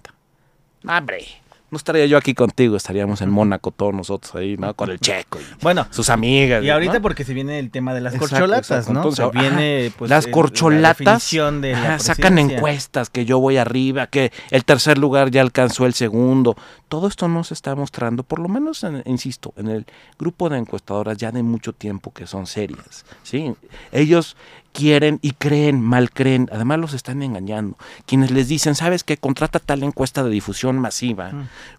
¡Hombre! 0.86 1.43
No 1.74 1.78
estaría 1.78 2.06
yo 2.06 2.16
aquí 2.16 2.34
contigo, 2.34 2.76
estaríamos 2.76 3.20
en 3.20 3.30
Mónaco 3.30 3.72
todos 3.72 3.92
nosotros 3.92 4.32
ahí, 4.36 4.56
¿no? 4.56 4.74
Con 4.74 4.90
el 4.90 5.00
checo 5.00 5.40
y 5.40 5.44
bueno, 5.60 5.88
sus 5.90 6.08
amigas. 6.08 6.62
Y 6.62 6.70
ahorita 6.70 7.00
porque 7.00 7.24
se 7.24 7.34
viene 7.34 7.58
el 7.58 7.72
tema 7.72 7.92
de 7.92 8.00
las 8.00 8.14
corcholatas, 8.14 8.88
¿no? 8.88 9.00
Entonces, 9.00 9.26
viene 9.32 9.92
pues 9.98 10.08
las 10.08 10.28
corcholatas 10.28 11.28
de 11.32 11.98
sacan 11.98 12.38
encuestas 12.38 13.10
que 13.10 13.24
yo 13.24 13.40
voy 13.40 13.56
arriba, 13.56 14.06
que 14.06 14.30
el 14.52 14.64
tercer 14.64 14.98
lugar 14.98 15.32
ya 15.32 15.40
alcanzó 15.40 15.84
el 15.84 15.94
segundo. 15.94 16.56
Todo 16.86 17.08
esto 17.08 17.26
no 17.26 17.42
se 17.42 17.54
está 17.54 17.74
mostrando, 17.74 18.22
por 18.22 18.38
lo 18.38 18.48
menos, 18.48 18.86
insisto, 19.04 19.52
en 19.56 19.66
el 19.66 19.86
grupo 20.16 20.48
de 20.48 20.58
encuestadoras 20.58 21.18
ya 21.18 21.32
de 21.32 21.42
mucho 21.42 21.72
tiempo 21.72 22.12
que 22.12 22.28
son 22.28 22.46
serias, 22.46 23.04
¿sí? 23.24 23.52
Ellos 23.90 24.36
quieren 24.74 25.20
y 25.22 25.30
creen, 25.30 25.80
mal 25.80 26.10
creen, 26.10 26.50
además 26.52 26.80
los 26.80 26.94
están 26.94 27.22
engañando. 27.22 27.78
Quienes 28.06 28.32
les 28.32 28.48
dicen, 28.48 28.74
¿sabes 28.74 29.04
qué? 29.04 29.16
Contrata 29.16 29.60
tal 29.60 29.84
encuesta 29.84 30.24
de 30.24 30.30
difusión 30.30 30.78
masiva 30.78 31.30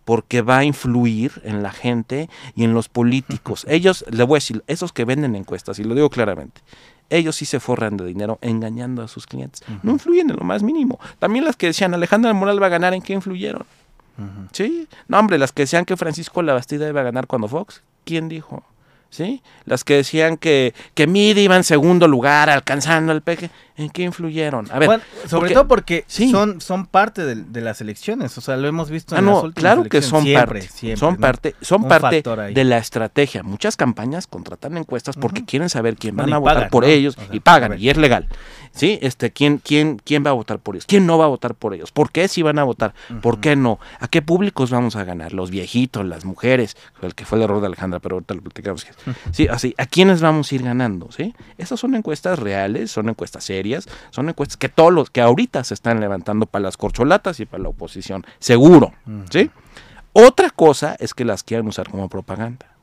porque 0.05 0.41
va 0.41 0.59
a 0.59 0.63
influir 0.63 1.33
en 1.43 1.61
la 1.61 1.71
gente 1.71 2.29
y 2.55 2.63
en 2.63 2.73
los 2.73 2.87
políticos. 2.87 3.65
Ellos, 3.69 4.05
le 4.09 4.23
voy 4.23 4.37
a 4.37 4.39
decir, 4.39 4.63
esos 4.67 4.93
que 4.93 5.03
venden 5.03 5.35
encuestas, 5.35 5.77
y 5.77 5.83
lo 5.83 5.93
digo 5.93 6.09
claramente, 6.09 6.61
ellos 7.11 7.35
sí 7.35 7.45
se 7.45 7.59
forran 7.59 7.97
de 7.97 8.05
dinero 8.05 8.39
engañando 8.41 9.03
a 9.03 9.07
sus 9.07 9.27
clientes. 9.27 9.61
No 9.83 9.91
influyen 9.91 10.31
en 10.31 10.37
lo 10.37 10.43
más 10.43 10.63
mínimo. 10.63 10.99
También 11.19 11.45
las 11.45 11.55
que 11.55 11.67
decían, 11.67 11.93
Alejandra 11.93 12.33
Moral 12.33 12.59
va 12.59 12.65
a 12.65 12.69
ganar, 12.69 12.95
¿en 12.95 13.03
qué 13.03 13.13
influyeron? 13.13 13.63
Sí, 14.53 14.87
no 15.07 15.19
hombre, 15.19 15.37
las 15.37 15.51
que 15.51 15.63
decían 15.63 15.85
que 15.85 15.97
Francisco 15.97 16.41
Labastida 16.41 16.87
iba 16.89 17.01
a 17.01 17.03
ganar 17.03 17.27
cuando 17.27 17.47
Fox, 17.47 17.83
¿quién 18.05 18.27
dijo? 18.27 18.63
¿Sí? 19.15 19.41
Las 19.63 19.85
que 19.85 19.93
decían 19.93 20.35
que, 20.35 20.73
que 20.93 21.07
Midi 21.07 21.43
iba 21.43 21.55
en 21.55 21.63
segundo 21.63 22.05
lugar, 22.05 22.49
alcanzando 22.49 23.13
el 23.13 23.21
peje, 23.21 23.49
¿en 23.77 23.89
qué 23.89 24.03
influyeron? 24.03 24.69
A 24.73 24.77
ver, 24.77 24.99
sobre 25.25 25.53
todo 25.53 25.69
porque 25.69 26.03
son, 26.07 26.59
son 26.59 26.85
parte 26.85 27.23
de, 27.23 27.61
las 27.61 27.79
elecciones, 27.79 28.37
o 28.37 28.41
sea, 28.41 28.57
lo 28.57 28.67
hemos 28.67 28.89
visto 28.89 29.15
en 29.15 29.25
ah, 29.25 29.31
las 29.31 29.43
últimas 29.45 29.61
claro 29.61 29.83
que 29.85 30.01
son 30.01 30.25
parte, 30.33 30.97
son 30.97 31.15
parte, 31.15 31.55
son 31.61 31.87
parte 31.87 32.21
de 32.53 32.63
la 32.65 32.77
estrategia. 32.77 33.41
Muchas 33.41 33.77
campañas 33.77 34.27
contratan 34.27 34.77
encuestas 34.77 35.15
porque 35.15 35.45
quieren 35.45 35.69
saber 35.69 35.95
quién 35.95 36.17
van 36.17 36.33
a 36.33 36.37
votar 36.37 36.69
por 36.69 36.83
ellos 36.83 37.17
y 37.31 37.39
pagan, 37.39 37.79
y 37.79 37.87
es 37.87 37.95
legal. 37.95 38.27
¿sí? 38.75 38.99
Este, 39.01 39.31
¿quién, 39.31 39.57
quién, 39.57 39.99
¿Quién 40.03 40.23
va 40.25 40.29
a 40.29 40.33
votar 40.33 40.59
por 40.59 40.75
ellos? 40.75 40.85
¿Quién 40.85 41.07
no 41.07 41.17
va 41.17 41.25
a 41.25 41.29
votar 41.29 41.55
por 41.55 41.73
ellos? 41.73 41.91
¿Por 41.91 42.11
qué 42.11 42.27
sí 42.27 42.41
van 42.41 42.59
a 42.59 42.63
votar? 42.63 42.93
¿Por 43.21 43.39
qué 43.39 43.55
no? 43.55 43.79
¿A 43.99 44.07
qué 44.07 44.21
públicos 44.21 44.69
vamos 44.69 44.95
a 44.95 45.03
ganar? 45.03 45.33
Los 45.33 45.49
viejitos, 45.49 46.05
las 46.05 46.25
mujeres, 46.25 46.77
el 47.01 47.15
que 47.15 47.25
fue 47.25 47.37
el 47.37 47.45
error 47.45 47.61
de 47.61 47.67
Alejandra, 47.67 47.99
pero 47.99 48.15
ahorita 48.15 48.33
lo 48.35 48.41
platicamos. 48.41 48.85
Sí, 49.31 49.47
así, 49.47 49.73
¿a 49.77 49.85
quiénes 49.85 50.21
vamos 50.21 50.51
a 50.51 50.55
ir 50.55 50.63
ganando? 50.63 51.11
¿sí? 51.11 51.35
Esas 51.57 51.79
son 51.79 51.95
encuestas 51.95 52.39
reales, 52.39 52.91
son 52.91 53.09
encuestas 53.09 53.43
serias, 53.43 53.87
son 54.09 54.29
encuestas 54.29 54.57
que 54.57 54.69
todos 54.69 54.93
los 54.93 55.09
que 55.09 55.21
ahorita 55.21 55.63
se 55.63 55.73
están 55.73 55.99
levantando 55.99 56.45
para 56.45 56.63
las 56.63 56.77
corcholatas 56.77 57.39
y 57.39 57.45
para 57.45 57.63
la 57.63 57.69
oposición, 57.69 58.25
seguro, 58.39 58.93
¿sí? 59.29 59.49
Otra 60.13 60.49
cosa 60.49 60.95
es 60.99 61.13
que 61.13 61.25
las 61.25 61.43
quieran 61.43 61.67
usar 61.67 61.89
como 61.89 62.07
propaganda. 62.07 62.74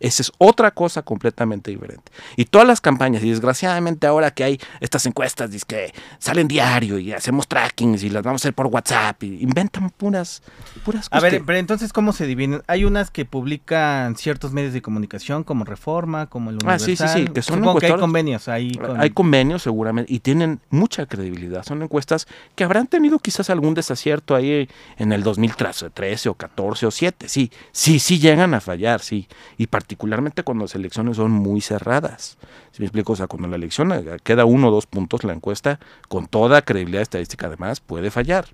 Esa 0.00 0.22
es 0.22 0.32
otra 0.38 0.70
cosa 0.70 1.02
completamente 1.02 1.70
diferente. 1.70 2.10
Y 2.36 2.46
todas 2.46 2.66
las 2.66 2.80
campañas, 2.80 3.22
y 3.22 3.30
desgraciadamente 3.30 4.06
ahora 4.06 4.30
que 4.30 4.44
hay 4.44 4.60
estas 4.80 5.06
encuestas, 5.06 5.50
dice 5.50 5.64
que 5.66 5.94
salen 6.18 6.48
diario 6.48 6.98
y 6.98 7.12
hacemos 7.12 7.48
trackings 7.48 8.02
y 8.02 8.10
las 8.10 8.22
vamos 8.22 8.42
a 8.42 8.42
hacer 8.42 8.54
por 8.54 8.66
WhatsApp, 8.66 9.22
y 9.22 9.42
inventan 9.42 9.90
puras, 9.90 10.42
puras 10.84 11.08
cosas. 11.08 11.24
A 11.24 11.28
ver, 11.28 11.42
pero 11.44 11.58
entonces, 11.58 11.92
¿cómo 11.92 12.12
se 12.12 12.26
dividen? 12.26 12.62
Hay 12.66 12.84
unas 12.84 13.10
que 13.10 13.24
publican 13.24 14.16
ciertos 14.16 14.52
medios 14.52 14.72
de 14.72 14.82
comunicación, 14.82 15.44
como 15.44 15.64
Reforma, 15.64 16.26
como 16.26 16.50
el 16.50 16.56
Universal. 16.56 16.74
Ah, 16.74 16.78
sí, 16.78 16.96
sí, 16.96 17.26
sí, 17.26 17.32
que 17.32 17.42
son 17.42 17.62
que 17.78 17.86
hay 17.86 17.98
convenios 17.98 18.48
ahí. 18.48 18.78
Hay 18.98 19.10
convenios 19.10 19.62
seguramente, 19.62 20.12
y 20.12 20.20
tienen 20.20 20.60
mucha 20.70 21.06
credibilidad. 21.06 21.64
Son 21.64 21.82
encuestas 21.82 22.26
que 22.54 22.64
habrán 22.64 22.86
tenido 22.86 23.18
quizás 23.18 23.50
algún 23.50 23.74
desacierto 23.74 24.34
ahí 24.34 24.68
en 24.96 25.12
el 25.12 25.22
2013 25.22 26.28
o 26.28 26.34
14 26.34 26.86
o 26.86 26.90
7, 26.90 27.28
sí, 27.28 27.50
sí, 27.72 27.98
sí 27.98 28.18
llegan 28.18 28.54
a 28.54 28.60
fallar, 28.60 29.00
sí. 29.00 29.28
Y 29.58 29.66
particularmente 29.86 30.42
cuando 30.42 30.64
las 30.64 30.74
elecciones 30.74 31.16
son 31.16 31.30
muy 31.30 31.60
cerradas. 31.60 32.38
Si 32.72 32.82
me 32.82 32.86
explico, 32.86 33.12
o 33.12 33.16
sea, 33.16 33.28
cuando 33.28 33.46
la 33.46 33.54
elección 33.54 33.92
eh, 33.92 34.16
queda 34.24 34.44
uno 34.44 34.66
o 34.66 34.70
dos 34.72 34.86
puntos, 34.86 35.22
la 35.22 35.32
encuesta, 35.32 35.78
con 36.08 36.26
toda 36.26 36.62
credibilidad 36.62 37.02
estadística 37.02 37.46
además, 37.46 37.78
puede 37.78 38.10
fallar. 38.10 38.48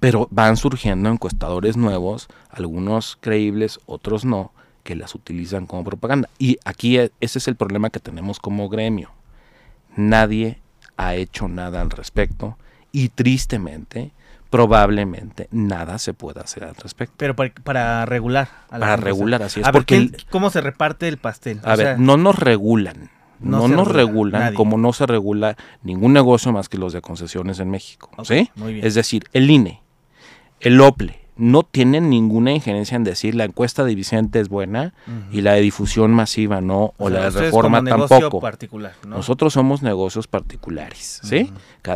Pero 0.00 0.26
van 0.32 0.56
surgiendo 0.56 1.08
encuestadores 1.10 1.76
nuevos, 1.76 2.26
algunos 2.48 3.18
creíbles, 3.20 3.78
otros 3.86 4.24
no, 4.24 4.50
que 4.82 4.96
las 4.96 5.14
utilizan 5.14 5.66
como 5.66 5.84
propaganda. 5.84 6.28
Y 6.38 6.58
aquí 6.64 6.98
e, 6.98 7.12
ese 7.20 7.38
es 7.38 7.46
el 7.46 7.54
problema 7.54 7.90
que 7.90 8.00
tenemos 8.00 8.40
como 8.40 8.68
gremio. 8.68 9.12
Nadie 9.94 10.58
ha 10.96 11.14
hecho 11.14 11.46
nada 11.46 11.82
al 11.82 11.90
respecto 11.90 12.58
y 12.90 13.10
tristemente 13.10 14.10
probablemente 14.50 15.48
nada 15.52 15.98
se 15.98 16.12
pueda 16.12 16.42
hacer 16.42 16.64
al 16.64 16.74
respecto. 16.74 17.14
Pero 17.16 17.34
para, 17.36 18.04
regular. 18.04 18.48
para 18.68 18.96
regular, 18.96 19.42
así 19.44 19.60
es. 19.60 19.68
porque 19.70 20.10
¿Cómo 20.28 20.50
se 20.50 20.60
reparte 20.60 21.08
el 21.08 21.16
pastel? 21.16 21.60
A 21.64 21.76
ver, 21.76 21.98
no 21.98 22.16
nos 22.16 22.38
regulan. 22.38 23.10
No, 23.38 23.68
nos 23.68 23.88
regulan 23.88 24.52
como 24.52 24.76
no 24.76 24.92
se 24.92 25.06
regula 25.06 25.56
ningún 25.82 26.12
negocio 26.12 26.52
más 26.52 26.68
que 26.68 26.76
los 26.76 26.92
de 26.92 27.00
concesiones 27.00 27.58
en 27.58 27.70
México. 27.70 28.10
¿sí? 28.22 28.50
Es 28.82 28.94
decir, 28.94 29.24
el 29.32 29.50
INE, 29.50 29.80
el 30.60 30.78
OPLE, 30.78 31.20
no 31.36 31.62
tienen 31.62 32.10
ninguna 32.10 32.52
injerencia 32.52 32.96
en 32.96 33.04
decir 33.04 33.34
la 33.34 33.44
encuesta 33.44 33.82
de 33.82 33.94
Vicente 33.94 34.40
es 34.40 34.50
buena 34.50 34.92
y 35.32 35.40
la 35.40 35.54
de 35.54 35.62
difusión 35.62 36.10
masiva 36.10 36.60
no, 36.60 36.92
o, 36.98 37.08
la 37.08 37.30
de 37.30 37.40
reforma 37.40 37.82
tampoco. 37.82 38.40
Particular, 38.40 38.92
Nosotros 39.06 39.54
somos 39.54 39.80
negocios 39.80 40.26
particulares, 40.26 41.20
¿sí? 41.22 41.50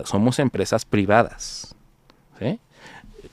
Somos 0.07 0.39
empresas 0.39 0.87
privadas 0.87 1.74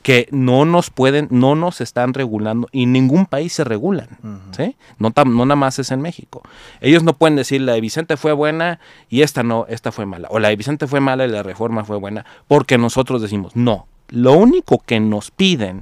que 0.01 0.27
no 0.31 0.65
nos 0.65 0.89
pueden, 0.89 1.27
no 1.29 1.55
nos 1.55 1.79
están 1.81 2.13
regulando 2.13 2.67
y 2.72 2.86
ningún 2.86 3.25
país 3.25 3.53
se 3.53 3.63
regulan, 3.63 4.08
¿sí? 4.55 4.75
No, 4.98 5.13
no 5.15 5.46
nada 5.46 5.55
más 5.55 5.79
es 5.79 5.91
en 5.91 6.01
México. 6.01 6.41
Ellos 6.79 7.03
no 7.03 7.13
pueden 7.13 7.36
decir 7.36 7.62
la 7.62 7.74
de 7.74 7.81
Vicente 7.81 8.17
fue 8.17 8.34
buena 8.34 8.79
y 9.10 9.22
esta 9.22 9.43
no, 9.43 9.65
esta 9.70 9.91
fue 9.91 10.05
mala, 10.05 10.27
o 10.31 10.39
la 10.39 10.50
de 10.50 10.55
Vicente 10.55 10.88
fue 10.88 11.00
mala 11.00 11.25
y 11.25 11.29
la 11.29 11.43
reforma 11.43 11.84
fue 11.84 11.98
buena, 11.98 12.25
porque 12.48 12.77
nosotros 12.77 13.22
decimos, 13.22 13.55
no, 13.55 13.88
lo 14.10 14.34
único 14.34 14.79
que 14.79 15.00
nos 15.00 15.31
piden, 15.31 15.81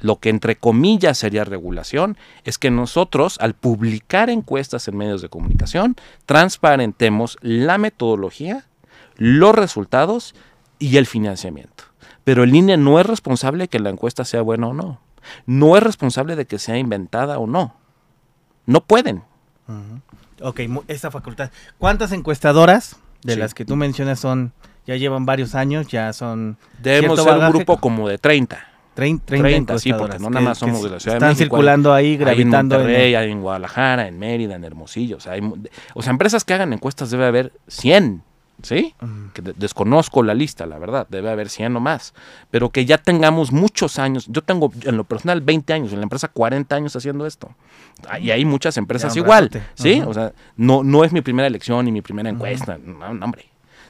lo 0.00 0.16
que 0.16 0.30
entre 0.30 0.56
comillas 0.56 1.18
sería 1.18 1.44
regulación, 1.44 2.16
es 2.44 2.58
que 2.58 2.70
nosotros 2.70 3.36
al 3.40 3.54
publicar 3.54 4.30
encuestas 4.30 4.86
en 4.88 4.96
medios 4.96 5.22
de 5.22 5.28
comunicación, 5.28 5.96
transparentemos 6.24 7.36
la 7.40 7.78
metodología, 7.78 8.64
los 9.16 9.54
resultados 9.54 10.34
y 10.78 10.98
el 10.98 11.06
financiamiento. 11.06 11.84
Pero 12.26 12.42
el 12.42 12.52
INE 12.52 12.76
no 12.76 12.98
es 12.98 13.06
responsable 13.06 13.62
de 13.62 13.68
que 13.68 13.78
la 13.78 13.88
encuesta 13.88 14.24
sea 14.24 14.42
buena 14.42 14.66
o 14.66 14.74
no. 14.74 14.98
No 15.46 15.76
es 15.76 15.82
responsable 15.84 16.34
de 16.34 16.44
que 16.44 16.58
sea 16.58 16.76
inventada 16.76 17.38
o 17.38 17.46
no. 17.46 17.76
No 18.66 18.80
pueden. 18.80 19.22
Ok, 20.42 20.62
esa 20.88 21.12
facultad. 21.12 21.52
¿Cuántas 21.78 22.10
encuestadoras 22.10 22.96
de 23.22 23.36
las 23.36 23.54
que 23.54 23.64
tú 23.64 23.76
mencionas 23.76 24.18
son, 24.18 24.52
ya 24.88 24.96
llevan 24.96 25.24
varios 25.24 25.54
años, 25.54 25.86
ya 25.86 26.12
son... 26.12 26.58
Debemos 26.82 27.22
ser 27.22 27.38
un 27.38 27.48
grupo 27.50 27.76
como 27.76 28.08
de 28.08 28.18
30. 28.18 28.58
30, 28.94 29.24
30, 29.24 29.78
sí, 29.78 29.92
porque 29.92 30.18
no 30.18 30.28
nada 30.28 30.46
más 30.46 30.58
somos 30.58 30.82
de 30.82 30.90
la 30.90 30.98
Ciudad 30.98 31.18
de 31.18 31.20
México. 31.20 31.32
Están 31.32 31.36
circulando 31.36 31.94
ahí, 31.94 32.16
gravitando. 32.16 32.74
Hay 32.74 32.80
en 32.80 32.86
Monterrey, 32.88 33.14
hay 33.14 33.30
en 33.30 33.40
Guadalajara, 33.40 34.08
en 34.08 34.18
Mérida, 34.18 34.56
en 34.56 34.64
Hermosillo. 34.64 35.18
O 35.18 35.20
sea, 35.20 35.34
o 35.94 36.02
sea, 36.02 36.10
empresas 36.10 36.42
que 36.42 36.54
hagan 36.54 36.72
encuestas 36.72 37.08
debe 37.12 37.26
haber 37.26 37.52
100. 37.68 38.24
¿Sí? 38.66 38.94
Que 39.32 39.42
desconozco 39.42 40.22
la 40.22 40.34
lista, 40.34 40.66
la 40.66 40.78
verdad, 40.78 41.06
debe 41.08 41.30
haber 41.30 41.48
100 41.48 41.76
o 41.76 41.80
más, 41.80 42.14
pero 42.50 42.70
que 42.70 42.84
ya 42.84 42.98
tengamos 42.98 43.52
muchos 43.52 43.98
años, 43.98 44.26
yo 44.28 44.42
tengo 44.42 44.72
en 44.82 44.96
lo 44.96 45.04
personal 45.04 45.40
20 45.40 45.72
años, 45.72 45.92
en 45.92 46.00
la 46.00 46.02
empresa 46.02 46.28
40 46.28 46.74
años 46.74 46.96
haciendo 46.96 47.26
esto, 47.26 47.54
y 48.20 48.30
hay 48.30 48.44
muchas 48.44 48.76
empresas 48.76 49.16
igual, 49.16 49.50
¿sí? 49.74 50.02
O 50.06 50.12
sea, 50.12 50.32
no, 50.56 50.82
no 50.82 51.04
es 51.04 51.12
mi 51.12 51.20
primera 51.20 51.46
elección 51.46 51.84
ni 51.84 51.92
mi 51.92 52.02
primera 52.02 52.28
encuesta, 52.28 52.78
no, 52.84 53.06
hombre. 53.24 53.46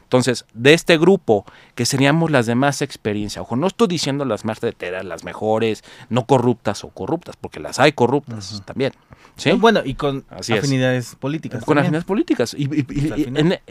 Entonces, 0.06 0.44
de 0.54 0.72
este 0.72 0.98
grupo, 0.98 1.44
que 1.74 1.84
seríamos 1.84 2.30
las 2.30 2.46
de 2.46 2.54
más 2.54 2.80
experiencia, 2.80 3.42
ojo, 3.42 3.56
no 3.56 3.66
estoy 3.66 3.88
diciendo 3.88 4.24
las 4.24 4.44
más 4.44 4.60
teteras, 4.60 5.04
las 5.04 5.24
mejores, 5.24 5.82
no 6.10 6.26
corruptas 6.26 6.84
o 6.84 6.90
corruptas, 6.90 7.34
porque 7.40 7.58
las 7.58 7.80
hay 7.80 7.90
corruptas 7.90 8.62
también. 8.64 8.92
¿sí? 9.34 9.50
Bueno, 9.50 9.80
y 9.84 9.94
con 9.94 10.24
afinidades 10.30 11.16
políticas. 11.16 11.64
Con 11.64 11.78
afinidades 11.78 12.04
políticas. 12.04 12.54
Y, 12.54 12.68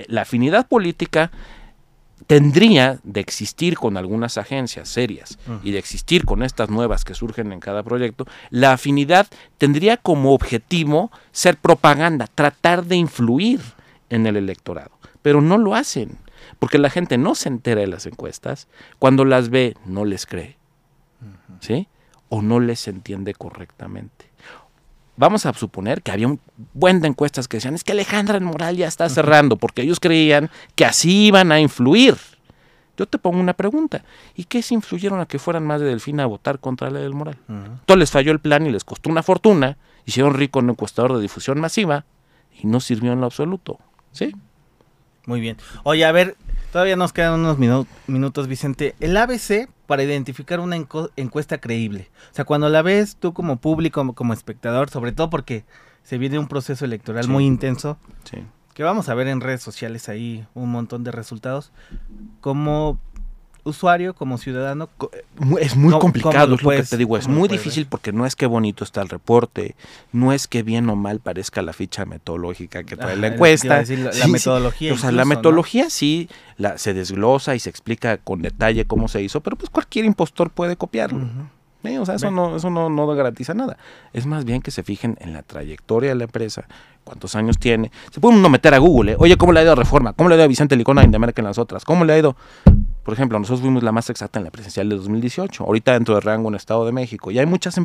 la 0.07 0.21
afinidad 0.23 0.67
política 0.67 1.31
tendría 2.27 2.99
de 3.03 3.21
existir 3.21 3.77
con 3.77 3.95
algunas 3.95 4.37
agencias 4.37 4.89
serias 4.89 5.39
y 5.63 5.71
de 5.71 5.79
existir 5.79 6.25
con 6.25 6.43
estas 6.43 6.69
nuevas 6.69 7.05
que 7.05 7.13
surgen 7.13 7.53
en 7.53 7.61
cada 7.61 7.81
proyecto, 7.81 8.25
la 8.49 8.73
afinidad 8.73 9.27
tendría 9.57 9.95
como 9.95 10.33
objetivo 10.33 11.11
ser 11.31 11.55
propaganda, 11.55 12.27
tratar 12.27 12.83
de 12.83 12.97
influir 12.97 13.61
en 14.09 14.27
el 14.27 14.35
electorado, 14.35 14.91
pero 15.21 15.39
no 15.39 15.57
lo 15.57 15.75
hacen 15.75 16.17
porque 16.59 16.77
la 16.77 16.89
gente 16.89 17.17
no 17.17 17.35
se 17.35 17.49
entera 17.49 17.81
de 17.81 17.87
las 17.87 18.05
encuestas, 18.05 18.67
cuando 18.99 19.25
las 19.25 19.49
ve 19.49 19.75
no 19.85 20.05
les 20.05 20.25
cree, 20.25 20.57
¿sí? 21.59 21.87
O 22.29 22.41
no 22.41 22.59
les 22.59 22.87
entiende 22.87 23.33
correctamente. 23.33 24.25
Vamos 25.17 25.45
a 25.45 25.53
suponer 25.53 26.01
que 26.01 26.11
había 26.11 26.27
un 26.27 26.41
buen 26.73 26.99
de 26.99 27.07
encuestas 27.07 27.47
que 27.47 27.57
decían, 27.57 27.73
es 27.73 27.83
que 27.83 27.93
Alejandra 27.93 28.39
Moral 28.41 28.75
ya 28.75 28.87
está 28.87 29.07
cerrando, 29.07 29.55
porque 29.55 29.81
ellos 29.81 29.99
creían 29.99 30.49
que 30.75 30.85
así 30.85 31.27
iban 31.27 31.51
a 31.51 31.59
influir. 31.59 32.17
Yo 32.97 33.05
te 33.05 33.17
pongo 33.17 33.39
una 33.39 33.53
pregunta, 33.53 34.03
¿y 34.35 34.45
qué 34.45 34.61
si 34.61 34.73
influyeron 34.73 35.19
a 35.19 35.25
que 35.25 35.39
fueran 35.39 35.65
más 35.65 35.81
de 35.81 35.87
Delfina 35.87 36.23
a 36.23 36.27
votar 36.27 36.59
contra 36.59 36.89
la 36.89 36.99
del 36.99 37.13
Moral? 37.13 37.37
Todo 37.85 37.97
les 37.97 38.11
falló 38.11 38.31
el 38.31 38.39
plan 38.39 38.65
y 38.65 38.71
les 38.71 38.83
costó 38.83 39.09
una 39.09 39.23
fortuna, 39.23 39.77
hicieron 40.05 40.33
rico 40.33 40.59
en 40.59 40.65
un 40.65 40.71
encuestador 40.71 41.13
de 41.15 41.21
difusión 41.21 41.59
masiva 41.59 42.05
y 42.57 42.67
no 42.67 42.79
sirvió 42.79 43.11
en 43.11 43.19
lo 43.19 43.25
absoluto, 43.25 43.79
¿sí? 44.11 44.33
Muy 45.25 45.41
bien. 45.41 45.57
Oye, 45.83 46.05
a 46.05 46.11
ver, 46.11 46.37
todavía 46.75 46.97
nos 46.97 47.13
quedan 47.13 47.39
unos 47.39 47.57
minutos, 48.07 48.49
Vicente. 48.49 48.95
El 48.99 49.15
ABC 49.15 49.69
para 49.87 50.03
identificar 50.03 50.59
una 50.59 50.75
encuesta 50.75 51.57
creíble. 51.59 52.09
O 52.33 52.35
sea, 52.35 52.43
cuando 52.43 52.67
la 52.67 52.81
ves 52.81 53.15
tú 53.15 53.33
como 53.33 53.61
público, 53.61 54.13
como, 54.13 54.33
espectador, 54.33 54.89
sobre 54.89 55.13
todo 55.13 55.29
porque 55.29 55.63
se 56.03 56.17
viene 56.17 56.37
un 56.37 56.49
proceso 56.49 56.83
electoral 56.83 57.29
muy 57.29 57.45
intenso. 57.45 57.97
que 58.73 58.83
vamos 58.83 59.07
a 59.07 59.15
ver 59.15 59.29
en 59.29 59.39
redes 59.39 59.61
sociales 59.61 60.09
ahí 60.09 60.45
un 60.53 60.69
montón 60.69 61.05
de 61.05 61.13
resultados, 61.13 61.71
como 62.41 62.99
usuario, 63.65 64.13
como 64.13 64.37
ciudadano. 64.37 64.89
Es 65.59 65.75
muy 65.75 65.91
complicado, 65.99 66.55
es 66.55 66.63
lo 66.63 66.69
que 66.69 66.83
te 66.83 66.97
digo, 66.97 67.17
es 67.17 67.27
muy 67.27 67.49
difícil 67.49 67.87
porque 67.87 68.13
no 68.13 68.25
es 68.25 68.35
que 68.35 68.45
bonito 68.45 68.83
está 68.83 69.01
el 69.01 69.09
reporte, 69.09 69.75
no 70.13 70.31
es 70.31 70.47
que 70.47 70.63
bien 70.63 70.89
o 70.89 70.95
mal 70.95 71.19
parezca 71.19 71.61
la 71.61 71.73
ficha 71.73 72.05
metodológica 72.05 72.83
que 72.83 72.95
trae 72.95 73.17
la 73.17 73.27
encuesta. 73.27 73.83
la, 73.83 74.27
metodología. 74.27 74.93
O 74.93 74.97
sea, 74.97 75.11
la 75.11 75.25
metodología 75.25 75.89
sí 75.89 76.29
la, 76.57 76.77
se 76.77 76.93
desglosa 76.93 77.55
y 77.55 77.59
se 77.59 77.69
explica 77.69 78.17
con 78.17 78.41
detalle 78.41 78.85
cómo 78.85 79.07
se 79.07 79.21
hizo, 79.21 79.41
pero 79.41 79.57
pues 79.57 79.69
cualquier 79.69 80.05
impostor 80.05 80.51
puede 80.51 80.77
copiarlo. 80.77 81.27
O 81.99 82.05
sea, 82.05 82.15
eso, 82.15 82.31
no, 82.31 82.55
eso 82.55 82.69
no, 82.69 82.89
no 82.89 83.07
garantiza 83.07 83.53
nada. 83.53 83.77
Es 84.11 84.25
más 84.25 84.43
bien 84.45 84.61
que 84.61 84.71
se 84.71 84.83
fijen 84.83 85.17
en 85.21 85.33
la 85.33 85.43
trayectoria 85.43 86.09
de 86.09 86.15
la 86.15 86.23
empresa, 86.23 86.65
cuántos 87.03 87.35
años 87.35 87.59
tiene. 87.59 87.91
Se 88.11 88.19
puede 88.19 88.37
uno 88.37 88.49
meter 88.49 88.73
a 88.73 88.79
Google, 88.79 89.13
¿eh? 89.13 89.15
oye, 89.19 89.37
¿cómo 89.37 89.53
le 89.53 89.59
ha 89.59 89.63
ido 89.63 89.73
a 89.73 89.75
Reforma? 89.75 90.13
¿Cómo 90.13 90.29
le 90.29 90.35
ha 90.35 90.37
ido 90.37 90.45
a 90.45 90.47
Vicente 90.47 90.75
Licona 90.75 91.03
y 91.03 91.05
Indemer 91.05 91.33
que 91.33 91.41
en 91.41 91.45
las 91.45 91.57
otras? 91.57 91.85
¿Cómo 91.85 92.03
le 92.03 92.13
ha 92.13 92.17
ido? 92.17 92.35
Por 93.05 93.13
ejemplo, 93.13 93.37
nosotros 93.37 93.61
fuimos 93.61 93.83
la 93.83 93.91
más 93.91 94.09
exacta 94.09 94.39
en 94.39 94.45
la 94.45 94.49
presencial 94.49 94.89
de 94.89 94.95
2018, 94.95 95.63
ahorita 95.63 95.93
dentro 95.93 96.15
del 96.15 96.23
rango 96.23 96.49
en 96.49 96.55
Estado 96.55 96.87
de 96.87 96.91
México. 96.91 97.29
Y 97.29 97.37
hay 97.37 97.45
muchas, 97.45 97.79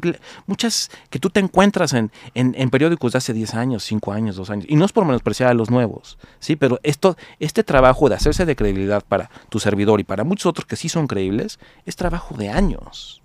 muchas 0.46 0.90
que 1.10 1.18
tú 1.18 1.28
te 1.28 1.40
encuentras 1.40 1.92
en, 1.92 2.10
en, 2.32 2.70
periódicos 2.70 3.12
de 3.12 3.18
hace 3.18 3.34
10 3.34 3.52
años, 3.52 3.84
5 3.84 4.12
años, 4.14 4.36
2 4.36 4.48
años. 4.48 4.64
Y 4.66 4.76
no 4.76 4.86
es 4.86 4.92
por 4.92 5.04
menospreciar 5.04 5.50
a 5.50 5.54
los 5.54 5.70
nuevos, 5.70 6.16
¿sí? 6.38 6.56
Pero 6.56 6.80
esto, 6.82 7.18
este 7.38 7.62
trabajo 7.62 8.08
de 8.08 8.14
hacerse 8.14 8.46
de 8.46 8.56
credibilidad 8.56 9.04
para 9.06 9.28
tu 9.50 9.60
servidor 9.60 10.00
y 10.00 10.04
para 10.04 10.24
muchos 10.24 10.46
otros 10.46 10.64
que 10.64 10.76
sí 10.76 10.88
son 10.88 11.06
creíbles, 11.06 11.58
es 11.84 11.96
trabajo 11.96 12.34
de 12.38 12.48
años. 12.48 13.20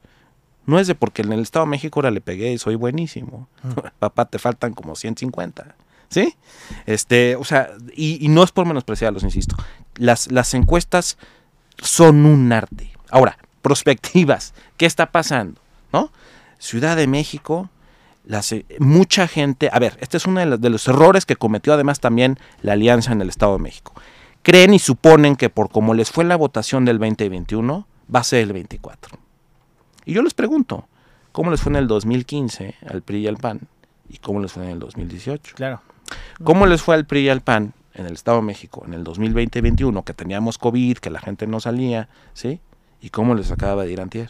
No 0.65 0.79
es 0.79 0.87
de 0.87 0.95
porque 0.95 1.21
en 1.21 1.31
el 1.31 1.39
Estado 1.39 1.63
de 1.63 1.69
México 1.69 1.99
ahora 1.99 2.11
le 2.11 2.19
pegué 2.19 2.51
y 2.51 2.57
soy 2.57 2.75
buenísimo. 2.75 3.47
Papá, 3.99 4.25
te 4.25 4.37
faltan 4.37 4.73
como 4.73 4.97
150. 4.97 5.75
¿Sí? 6.09 6.35
Este, 6.85 7.37
o 7.37 7.45
sea, 7.45 7.69
y, 7.95 8.27
no 8.27 8.43
es 8.43 8.51
por 8.51 8.65
menospreciarlos, 8.65 9.23
insisto. 9.23 9.55
Las, 9.95 10.29
las 10.29 10.53
encuestas 10.53 11.17
son 11.81 12.25
un 12.25 12.51
arte. 12.51 12.91
Ahora, 13.09 13.37
prospectivas, 13.61 14.53
¿qué 14.77 14.85
está 14.85 15.11
pasando? 15.11 15.59
¿No? 15.91 16.11
Ciudad 16.59 16.95
de 16.95 17.07
México, 17.07 17.69
eh, 18.27 18.65
mucha 18.79 19.27
gente, 19.27 19.69
a 19.71 19.79
ver, 19.79 19.97
este 20.01 20.17
es 20.17 20.25
uno 20.25 20.57
de 20.57 20.69
los, 20.69 20.87
errores 20.87 21.25
que 21.25 21.35
cometió 21.35 21.73
además 21.73 21.99
también 21.99 22.39
la 22.61 22.73
alianza 22.73 23.11
en 23.11 23.21
el 23.21 23.29
Estado 23.29 23.53
de 23.53 23.63
México. 23.63 23.93
Creen 24.41 24.73
y 24.73 24.79
suponen 24.79 25.35
que 25.35 25.49
por 25.49 25.69
como 25.69 25.93
les 25.93 26.11
fue 26.11 26.23
la 26.23 26.35
votación 26.35 26.85
del 26.85 26.99
2021, 26.99 27.87
va 28.13 28.19
a 28.19 28.23
ser 28.23 28.41
el 28.41 28.53
24. 28.53 29.17
Y 30.05 30.13
yo 30.13 30.21
les 30.21 30.33
pregunto, 30.33 30.87
¿cómo 31.31 31.51
les 31.51 31.61
fue 31.61 31.71
en 31.71 31.77
el 31.77 31.87
2015 31.87 32.75
al 32.87 33.01
PRI 33.01 33.19
y 33.19 33.27
al 33.27 33.37
PAN? 33.37 33.61
¿Y 34.09 34.17
cómo 34.17 34.39
les 34.39 34.51
fue 34.51 34.63
en 34.63 34.71
el 34.71 34.79
2018? 34.79 35.55
Claro. 35.55 35.81
¿Cómo 36.43 36.67
les 36.67 36.81
fue 36.81 36.95
al 36.95 37.05
PRI 37.05 37.21
y 37.21 37.29
al 37.29 37.41
PAN 37.41 37.73
en 37.95 38.05
el 38.05 38.13
Estado 38.13 38.37
de 38.37 38.43
México 38.43 38.83
en 38.85 38.93
el 38.93 39.03
2020-21, 39.03 40.03
que 40.03 40.13
teníamos 40.13 40.57
COVID, 40.57 40.97
que 40.97 41.09
la 41.09 41.19
gente 41.19 41.47
no 41.47 41.59
salía, 41.59 42.09
¿sí? 42.33 42.59
¿Y 43.01 43.09
cómo 43.09 43.35
les 43.35 43.51
acaba 43.51 43.85
de 43.85 43.91
ir 43.91 44.01
antier? 44.01 44.29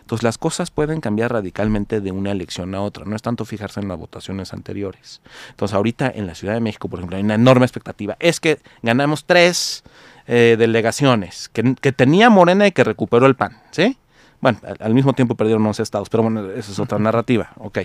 Entonces 0.00 0.22
las 0.22 0.38
cosas 0.38 0.70
pueden 0.70 1.00
cambiar 1.00 1.32
radicalmente 1.32 2.00
de 2.00 2.10
una 2.10 2.30
elección 2.30 2.74
a 2.74 2.80
otra, 2.80 3.04
no 3.04 3.16
es 3.16 3.22
tanto 3.22 3.44
fijarse 3.44 3.80
en 3.80 3.88
las 3.88 3.98
votaciones 3.98 4.52
anteriores. 4.52 5.20
Entonces 5.50 5.74
ahorita 5.74 6.10
en 6.14 6.26
la 6.26 6.34
Ciudad 6.34 6.54
de 6.54 6.60
México, 6.60 6.88
por 6.88 6.98
ejemplo, 6.98 7.16
hay 7.16 7.22
una 7.22 7.34
enorme 7.34 7.66
expectativa. 7.66 8.16
Es 8.20 8.40
que 8.40 8.60
ganamos 8.82 9.24
tres 9.24 9.84
eh, 10.26 10.56
delegaciones 10.58 11.48
que, 11.50 11.74
que, 11.80 11.92
tenía 11.92 12.30
Morena 12.30 12.66
y 12.66 12.72
que 12.72 12.84
recuperó 12.84 13.26
el 13.26 13.34
PAN, 13.34 13.58
¿sí? 13.70 13.98
Bueno, 14.40 14.58
al, 14.78 14.94
mismo 14.94 15.14
tiempo 15.14 15.34
perdieron 15.36 15.64
11 15.66 15.82
estados, 15.82 16.08
pero 16.10 16.22
bueno, 16.22 16.50
esa 16.50 16.72
es 16.72 16.78
otra 16.78 16.98
narrativa, 16.98 17.52
ok. 17.56 17.78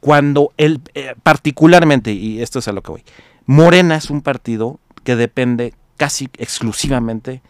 Cuando 0.00 0.52
él, 0.56 0.80
eh, 0.94 1.14
particularmente, 1.22 2.12
y 2.12 2.42
esto 2.42 2.58
es 2.58 2.68
a 2.68 2.72
lo 2.72 2.82
que 2.82 2.92
voy, 2.92 3.04
Morena 3.46 3.96
es 3.96 4.10
un 4.10 4.22
partido 4.22 4.78
que 5.04 5.16
depende 5.16 5.74
casi 5.96 6.28
exclusivamente 6.38 7.42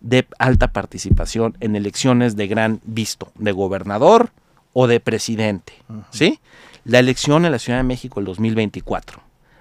de 0.00 0.26
alta 0.38 0.72
participación 0.72 1.56
en 1.60 1.76
elecciones 1.76 2.36
de 2.36 2.46
gran 2.46 2.80
visto, 2.84 3.32
de 3.36 3.52
gobernador 3.52 4.30
o 4.72 4.86
de 4.86 5.00
presidente, 5.00 5.74
¿sí? 6.10 6.40
La 6.84 6.98
elección 6.98 7.44
en 7.44 7.52
la 7.52 7.58
Ciudad 7.58 7.80
de 7.80 7.84
México 7.84 8.20
el 8.20 8.26
2024 8.26 9.20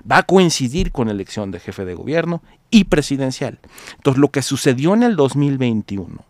va 0.09 0.17
a 0.19 0.23
coincidir 0.23 0.91
con 0.91 1.07
la 1.07 1.13
elección 1.13 1.51
de 1.51 1.59
jefe 1.59 1.83
de 1.85 1.95
gobierno 1.95 2.41
y 2.69 2.85
presidencial. 2.85 3.59
Entonces, 3.97 4.19
lo 4.19 4.29
que 4.29 4.41
sucedió 4.41 4.93
en 4.93 5.03
el 5.03 5.15
2021 5.15 6.23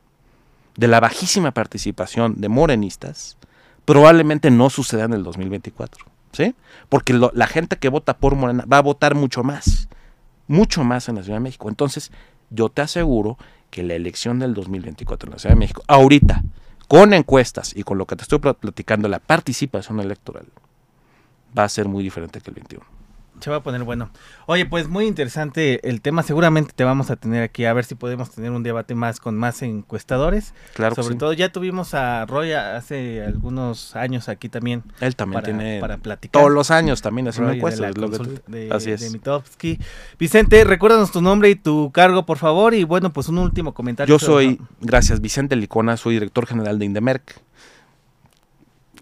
de 0.75 0.87
la 0.87 0.99
bajísima 0.99 1.51
participación 1.51 2.39
de 2.39 2.49
morenistas, 2.49 3.37
probablemente 3.85 4.49
no 4.49 4.69
suceda 4.69 5.05
en 5.05 5.13
el 5.13 5.23
2024, 5.23 6.05
¿sí? 6.31 6.55
Porque 6.89 7.13
la 7.13 7.47
gente 7.47 7.77
que 7.77 7.89
vota 7.89 8.17
por 8.17 8.35
Morena 8.35 8.65
va 8.71 8.77
a 8.77 8.81
votar 8.81 9.15
mucho 9.15 9.43
más, 9.43 9.89
mucho 10.47 10.83
más 10.83 11.09
en 11.09 11.15
la 11.15 11.23
Ciudad 11.23 11.37
de 11.37 11.43
México. 11.43 11.69
Entonces, 11.69 12.11
yo 12.49 12.69
te 12.69 12.81
aseguro 12.81 13.37
que 13.69 13.83
la 13.83 13.95
elección 13.95 14.39
del 14.39 14.53
2024 14.53 15.27
en 15.27 15.33
la 15.33 15.39
Ciudad 15.39 15.55
de 15.55 15.59
México, 15.59 15.83
ahorita, 15.87 16.43
con 16.87 17.13
encuestas 17.13 17.75
y 17.75 17.83
con 17.83 17.97
lo 17.97 18.05
que 18.05 18.15
te 18.15 18.23
estoy 18.23 18.39
platicando, 18.39 19.07
la 19.07 19.19
participación 19.19 19.99
electoral, 19.99 20.47
va 21.57 21.63
a 21.63 21.69
ser 21.69 21.87
muy 21.87 22.03
diferente 22.03 22.41
que 22.41 22.49
el 22.49 22.55
21. 22.55 22.98
Se 23.39 23.49
va 23.49 23.57
a 23.57 23.63
poner 23.63 23.83
bueno. 23.83 24.09
Oye, 24.45 24.65
pues 24.65 24.87
muy 24.87 25.05
interesante 25.05 25.87
el 25.87 26.01
tema. 26.01 26.23
Seguramente 26.23 26.73
te 26.75 26.83
vamos 26.83 27.09
a 27.11 27.15
tener 27.15 27.43
aquí 27.43 27.65
a 27.65 27.73
ver 27.73 27.85
si 27.85 27.95
podemos 27.95 28.31
tener 28.31 28.51
un 28.51 28.63
debate 28.63 28.95
más 28.95 29.19
con 29.19 29.37
más 29.37 29.61
encuestadores. 29.61 30.53
Claro. 30.73 30.95
Sobre 30.95 31.15
todo 31.15 31.33
ya 31.33 31.51
tuvimos 31.51 31.93
a 31.93 32.25
Roy 32.25 32.53
hace 32.53 33.23
algunos 33.23 33.95
años 33.95 34.29
aquí 34.29 34.49
también. 34.49 34.83
Él 34.99 35.15
también 35.15 35.43
tiene 35.43 35.79
para 35.79 35.97
platicar. 35.97 36.41
Todos 36.41 36.53
los 36.53 36.71
años 36.71 37.01
también 37.01 37.27
haciendo 37.27 37.53
encuestas. 37.53 37.93
De, 38.47 38.69
Así 38.71 38.91
es. 38.91 39.11
Mitowski. 39.11 39.79
Vicente, 40.17 40.63
recuérdanos 40.63 41.11
tu 41.11 41.21
nombre 41.21 41.49
y 41.49 41.55
tu 41.55 41.91
cargo, 41.91 42.25
por 42.25 42.37
favor. 42.37 42.73
Y 42.73 42.83
bueno, 42.83 43.13
pues 43.13 43.29
un 43.29 43.37
último 43.37 43.73
comentario. 43.73 44.13
Yo 44.13 44.19
soy, 44.19 44.59
gracias, 44.81 45.21
Vicente 45.21 45.55
Licona, 45.55 45.97
soy 45.97 46.15
director 46.15 46.45
general 46.45 46.79
de 46.79 46.85
Indemerc. 46.85 47.39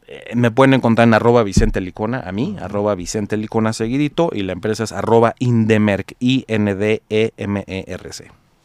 Eh, 0.07 0.31
me 0.35 0.51
pueden 0.51 0.73
encontrar 0.73 1.07
en 1.07 1.13
arroba 1.13 1.43
Vicente 1.43 1.81
Licona, 1.81 2.21
a 2.21 2.31
mí, 2.31 2.55
arroba 2.61 2.95
Vicente 2.95 3.35
Licona 3.35 3.73
seguidito, 3.73 4.29
y 4.31 4.43
la 4.43 4.53
empresa 4.53 4.85
es 4.85 4.93
arroba 4.93 5.35
Indemerc, 5.39 6.13
I-N-D-E-M-E-R-C. 6.19 6.97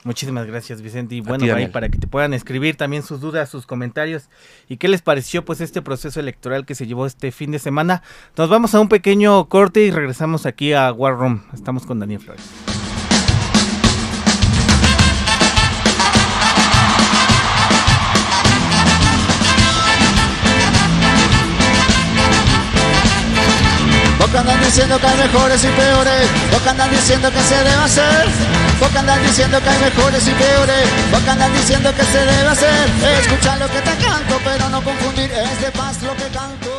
Muchísimas 0.05 0.47
gracias, 0.47 0.83
Vicente. 0.83 1.15
Y 1.15 1.21
bueno, 1.21 1.53
ahí 1.55 1.69
para 1.69 1.89
que 1.89 1.99
te 1.99 2.09
puedan 2.09 2.35
escribir 2.35 2.77
también 2.77 3.03
sus 3.05 3.21
dudas, 3.21 3.49
sus 3.49 3.67
comentarios 3.67 4.31
y 4.69 4.77
qué 4.77 4.89
les 4.89 5.01
pareció 5.01 5.45
pues 5.45 5.61
este 5.61 5.81
proceso 5.81 6.19
electoral 6.19 6.67
que 6.67 6.75
se 6.75 6.87
llevó 6.87 7.07
este 7.07 7.31
fin 7.31 7.53
de 7.53 7.61
semana. 7.61 8.03
Nos 8.37 8.49
vamos 8.49 8.75
a 8.75 8.81
un 8.81 8.89
pequeño 8.89 9.49
corte 9.49 9.85
y 9.85 9.93
regresamos 9.93 10.45
aquí 10.45 10.73
a 10.73 10.93
War 10.93 11.17
Room. 11.17 11.45
Estamos 11.53 11.87
con 11.87 12.01
Daniel 12.01 12.21
Flores. 12.21 12.72
Porque 24.33 24.49
andan 24.49 24.65
diciendo 24.65 24.99
que 24.99 25.07
hay 25.07 25.19
mejores 25.19 25.63
y 25.63 25.69
peores, 25.69 26.31
porque 26.51 26.69
andan 26.71 26.91
diciendo 26.91 27.31
que 27.31 27.41
se 27.41 27.55
debe 27.55 27.69
hacer, 27.69 28.27
porque 28.81 28.99
andan 28.99 29.23
diciendo 29.23 29.61
que 29.61 29.69
hay 29.69 29.79
mejores 29.79 30.27
y 30.27 30.31
peores, 30.31 30.89
porque 31.11 31.29
andan 31.29 31.53
diciendo 31.53 31.91
que 31.95 32.03
se 32.03 32.19
debe 32.19 32.49
hacer. 32.49 32.89
Escuchar 33.21 33.59
lo 33.59 33.67
que 33.67 33.81
te 33.83 33.91
canto, 34.03 34.41
pero 34.43 34.71
no 34.71 34.83
confundir, 34.83 35.31
es 35.31 35.61
de 35.61 35.71
paz 35.73 36.03
lo 36.03 36.17
que 36.17 36.33
canto. 36.33 36.71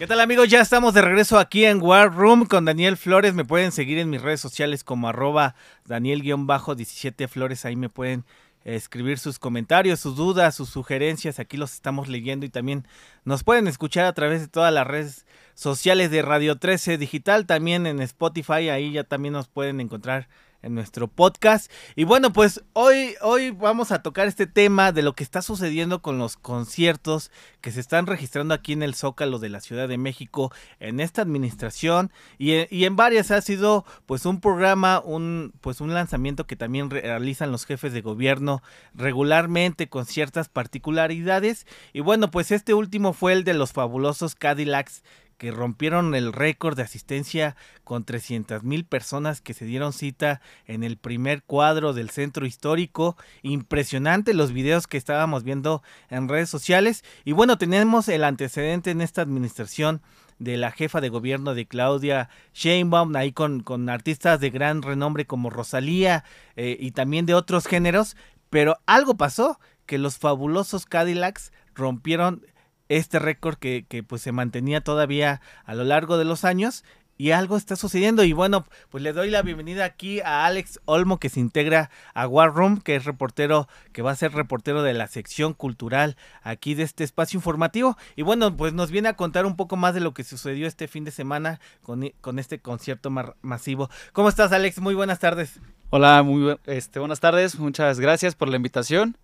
¿Qué 0.00 0.08
tal 0.08 0.18
amigos? 0.18 0.48
Ya 0.48 0.60
estamos 0.60 0.92
de 0.92 1.02
regreso 1.02 1.38
aquí 1.38 1.64
en 1.64 1.80
War 1.80 2.12
Room 2.12 2.44
con 2.44 2.64
Daniel 2.64 2.96
Flores. 2.96 3.34
Me 3.34 3.44
pueden 3.44 3.70
seguir 3.70 3.98
en 3.98 4.10
mis 4.10 4.20
redes 4.20 4.40
sociales 4.40 4.82
como 4.82 5.08
arroba 5.08 5.54
Daniel-17 5.84 7.28
Flores. 7.28 7.64
Ahí 7.64 7.76
me 7.76 7.88
pueden 7.88 8.24
escribir 8.64 9.20
sus 9.20 9.38
comentarios, 9.38 10.00
sus 10.00 10.16
dudas, 10.16 10.56
sus 10.56 10.70
sugerencias. 10.70 11.38
Aquí 11.38 11.56
los 11.56 11.72
estamos 11.72 12.08
leyendo 12.08 12.46
y 12.46 12.48
también 12.48 12.84
nos 13.24 13.44
pueden 13.44 13.68
escuchar 13.68 14.06
a 14.06 14.12
través 14.12 14.40
de 14.40 14.48
todas 14.48 14.74
las 14.74 14.88
redes 14.88 15.24
sociales 15.60 16.10
de 16.10 16.22
Radio 16.22 16.56
13 16.56 16.96
Digital, 16.96 17.44
también 17.44 17.86
en 17.86 18.00
Spotify, 18.00 18.70
ahí 18.70 18.92
ya 18.92 19.04
también 19.04 19.34
nos 19.34 19.46
pueden 19.46 19.82
encontrar 19.82 20.26
en 20.62 20.74
nuestro 20.74 21.06
podcast. 21.06 21.70
Y 21.96 22.04
bueno, 22.04 22.32
pues 22.32 22.62
hoy, 22.72 23.14
hoy 23.20 23.50
vamos 23.50 23.92
a 23.92 24.02
tocar 24.02 24.26
este 24.26 24.46
tema 24.46 24.90
de 24.92 25.02
lo 25.02 25.12
que 25.14 25.22
está 25.22 25.42
sucediendo 25.42 26.00
con 26.00 26.18
los 26.18 26.38
conciertos 26.38 27.30
que 27.60 27.72
se 27.72 27.80
están 27.80 28.06
registrando 28.06 28.54
aquí 28.54 28.72
en 28.72 28.82
el 28.82 28.94
Zócalo 28.94 29.38
de 29.38 29.50
la 29.50 29.60
Ciudad 29.60 29.86
de 29.86 29.98
México 29.98 30.50
en 30.78 30.98
esta 30.98 31.20
administración 31.20 32.10
y, 32.38 32.54
en 32.70 32.96
varias 32.96 33.30
ha 33.30 33.42
sido 33.42 33.84
pues 34.06 34.24
un 34.24 34.40
programa, 34.40 35.00
un 35.04 35.52
pues 35.60 35.82
un 35.82 35.92
lanzamiento 35.92 36.46
que 36.46 36.56
también 36.56 36.88
realizan 36.88 37.52
los 37.52 37.66
jefes 37.66 37.92
de 37.92 38.00
gobierno 38.00 38.62
regularmente 38.94 39.88
con 39.90 40.06
ciertas 40.06 40.48
particularidades. 40.48 41.66
Y 41.92 42.00
bueno, 42.00 42.30
pues 42.30 42.50
este 42.50 42.72
último 42.72 43.12
fue 43.12 43.34
el 43.34 43.44
de 43.44 43.54
los 43.54 43.72
fabulosos 43.72 44.34
Cadillacs 44.34 45.02
que 45.40 45.50
rompieron 45.52 46.14
el 46.14 46.34
récord 46.34 46.76
de 46.76 46.82
asistencia 46.82 47.56
con 47.82 48.04
300 48.04 48.62
mil 48.62 48.84
personas 48.84 49.40
que 49.40 49.54
se 49.54 49.64
dieron 49.64 49.94
cita 49.94 50.42
en 50.66 50.84
el 50.84 50.98
primer 50.98 51.42
cuadro 51.42 51.94
del 51.94 52.10
centro 52.10 52.44
histórico. 52.44 53.16
Impresionante 53.40 54.34
los 54.34 54.52
videos 54.52 54.86
que 54.86 54.98
estábamos 54.98 55.42
viendo 55.42 55.82
en 56.10 56.28
redes 56.28 56.50
sociales. 56.50 57.04
Y 57.24 57.32
bueno, 57.32 57.56
tenemos 57.56 58.06
el 58.08 58.24
antecedente 58.24 58.90
en 58.90 59.00
esta 59.00 59.22
administración 59.22 60.02
de 60.38 60.58
la 60.58 60.72
jefa 60.72 61.00
de 61.00 61.08
gobierno 61.08 61.54
de 61.54 61.66
Claudia 61.66 62.28
Sheinbaum, 62.52 63.16
ahí 63.16 63.32
con, 63.32 63.62
con 63.62 63.88
artistas 63.88 64.40
de 64.40 64.50
gran 64.50 64.82
renombre 64.82 65.24
como 65.24 65.48
Rosalía 65.48 66.22
eh, 66.54 66.76
y 66.78 66.90
también 66.90 67.24
de 67.24 67.32
otros 67.32 67.66
géneros, 67.66 68.14
pero 68.50 68.76
algo 68.84 69.16
pasó, 69.16 69.58
que 69.86 69.96
los 69.96 70.18
fabulosos 70.18 70.84
Cadillacs 70.84 71.50
rompieron 71.74 72.44
este 72.90 73.18
récord 73.18 73.56
que, 73.56 73.86
que 73.88 74.02
pues 74.02 74.20
se 74.20 74.32
mantenía 74.32 74.82
todavía 74.82 75.40
a 75.64 75.74
lo 75.74 75.84
largo 75.84 76.18
de 76.18 76.26
los 76.26 76.44
años 76.44 76.84
y 77.20 77.32
algo 77.32 77.58
está 77.58 77.76
sucediendo. 77.76 78.24
Y 78.24 78.32
bueno, 78.32 78.64
pues 78.88 79.04
le 79.04 79.12
doy 79.12 79.28
la 79.28 79.42
bienvenida 79.42 79.84
aquí 79.84 80.20
a 80.20 80.46
Alex 80.46 80.80
Olmo, 80.86 81.20
que 81.20 81.28
se 81.28 81.38
integra 81.38 81.90
a 82.14 82.26
War 82.26 82.54
Room, 82.54 82.80
que 82.80 82.96
es 82.96 83.04
reportero, 83.04 83.68
que 83.92 84.00
va 84.00 84.10
a 84.10 84.16
ser 84.16 84.32
reportero 84.32 84.82
de 84.82 84.94
la 84.94 85.06
sección 85.06 85.52
cultural 85.52 86.16
aquí 86.42 86.72
de 86.74 86.82
este 86.82 87.04
espacio 87.04 87.36
informativo. 87.36 87.98
Y 88.16 88.22
bueno, 88.22 88.56
pues 88.56 88.72
nos 88.72 88.90
viene 88.90 89.10
a 89.10 89.16
contar 89.16 89.44
un 89.44 89.54
poco 89.54 89.76
más 89.76 89.92
de 89.92 90.00
lo 90.00 90.14
que 90.14 90.24
sucedió 90.24 90.66
este 90.66 90.88
fin 90.88 91.04
de 91.04 91.10
semana 91.10 91.60
con, 91.82 92.10
con 92.22 92.38
este 92.38 92.58
concierto 92.58 93.10
masivo. 93.42 93.90
¿Cómo 94.14 94.30
estás, 94.30 94.50
Alex? 94.52 94.80
Muy 94.80 94.94
buenas 94.94 95.18
tardes. 95.18 95.60
Hola, 95.90 96.22
muy 96.22 96.56
este, 96.64 97.00
buenas 97.00 97.20
tardes. 97.20 97.58
Muchas 97.58 98.00
gracias 98.00 98.34
por 98.34 98.48
la 98.48 98.56
invitación. 98.56 99.18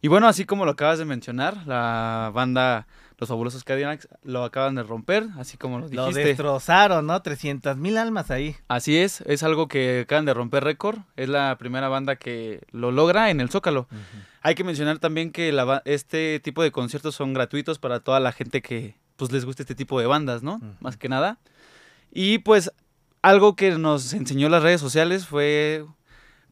Y 0.00 0.08
bueno, 0.08 0.26
así 0.26 0.46
como 0.46 0.64
lo 0.64 0.70
acabas 0.70 0.98
de 0.98 1.04
mencionar, 1.04 1.66
la 1.66 2.30
banda 2.34 2.86
los 3.22 3.28
fabulosos 3.28 3.62
Cadillacs 3.62 4.08
lo 4.24 4.42
acaban 4.42 4.74
de 4.74 4.82
romper, 4.82 5.28
así 5.38 5.56
como 5.56 5.78
lo 5.78 5.88
dijiste. 5.88 6.22
Lo 6.22 6.26
destrozaron, 6.26 7.06
¿no? 7.06 7.22
300 7.22 7.76
mil 7.76 7.96
almas 7.96 8.32
ahí. 8.32 8.56
Así 8.66 8.96
es, 8.96 9.20
es 9.20 9.44
algo 9.44 9.68
que 9.68 10.00
acaban 10.00 10.24
de 10.24 10.34
romper 10.34 10.64
récord. 10.64 10.98
Es 11.14 11.28
la 11.28 11.56
primera 11.56 11.86
banda 11.86 12.16
que 12.16 12.62
lo 12.72 12.90
logra 12.90 13.30
en 13.30 13.40
el 13.40 13.48
Zócalo. 13.48 13.86
Hay 14.40 14.56
que 14.56 14.64
mencionar 14.64 14.98
también 14.98 15.30
que 15.30 15.52
la, 15.52 15.82
este 15.84 16.40
tipo 16.40 16.64
de 16.64 16.72
conciertos 16.72 17.14
son 17.14 17.32
gratuitos 17.32 17.78
para 17.78 18.00
toda 18.00 18.18
la 18.18 18.32
gente 18.32 18.60
que 18.60 18.96
pues 19.14 19.30
les 19.30 19.44
gusta 19.44 19.62
este 19.62 19.76
tipo 19.76 20.00
de 20.00 20.06
bandas, 20.06 20.42
¿no? 20.42 20.60
Más 20.80 20.96
que 20.96 21.08
nada. 21.08 21.38
Y 22.10 22.38
pues 22.38 22.72
algo 23.22 23.54
que 23.54 23.70
nos 23.78 24.14
enseñó 24.14 24.48
las 24.48 24.64
redes 24.64 24.80
sociales 24.80 25.28
fue 25.28 25.86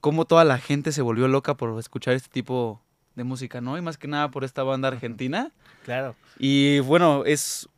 cómo 0.01 0.25
toda 0.25 0.45
la 0.45 0.59
gente 0.59 0.93
se 0.93 1.03
volvió 1.03 1.27
loca 1.27 1.57
por 1.57 1.77
escuchar 1.81 2.15
este 2.15 2.29
tipo 2.29 2.81
de 3.21 3.25
música, 3.25 3.61
¿no? 3.61 3.77
Y 3.77 3.83
más 3.83 3.99
que 3.99 4.09
nada 4.09 4.31
por 4.31 4.45
esta 4.45 4.63
banda 4.63 4.89
argentina. 4.89 5.53
Claro. 5.85 6.17
Y 6.39 6.81
bueno, 6.81 7.25
es 7.27 7.69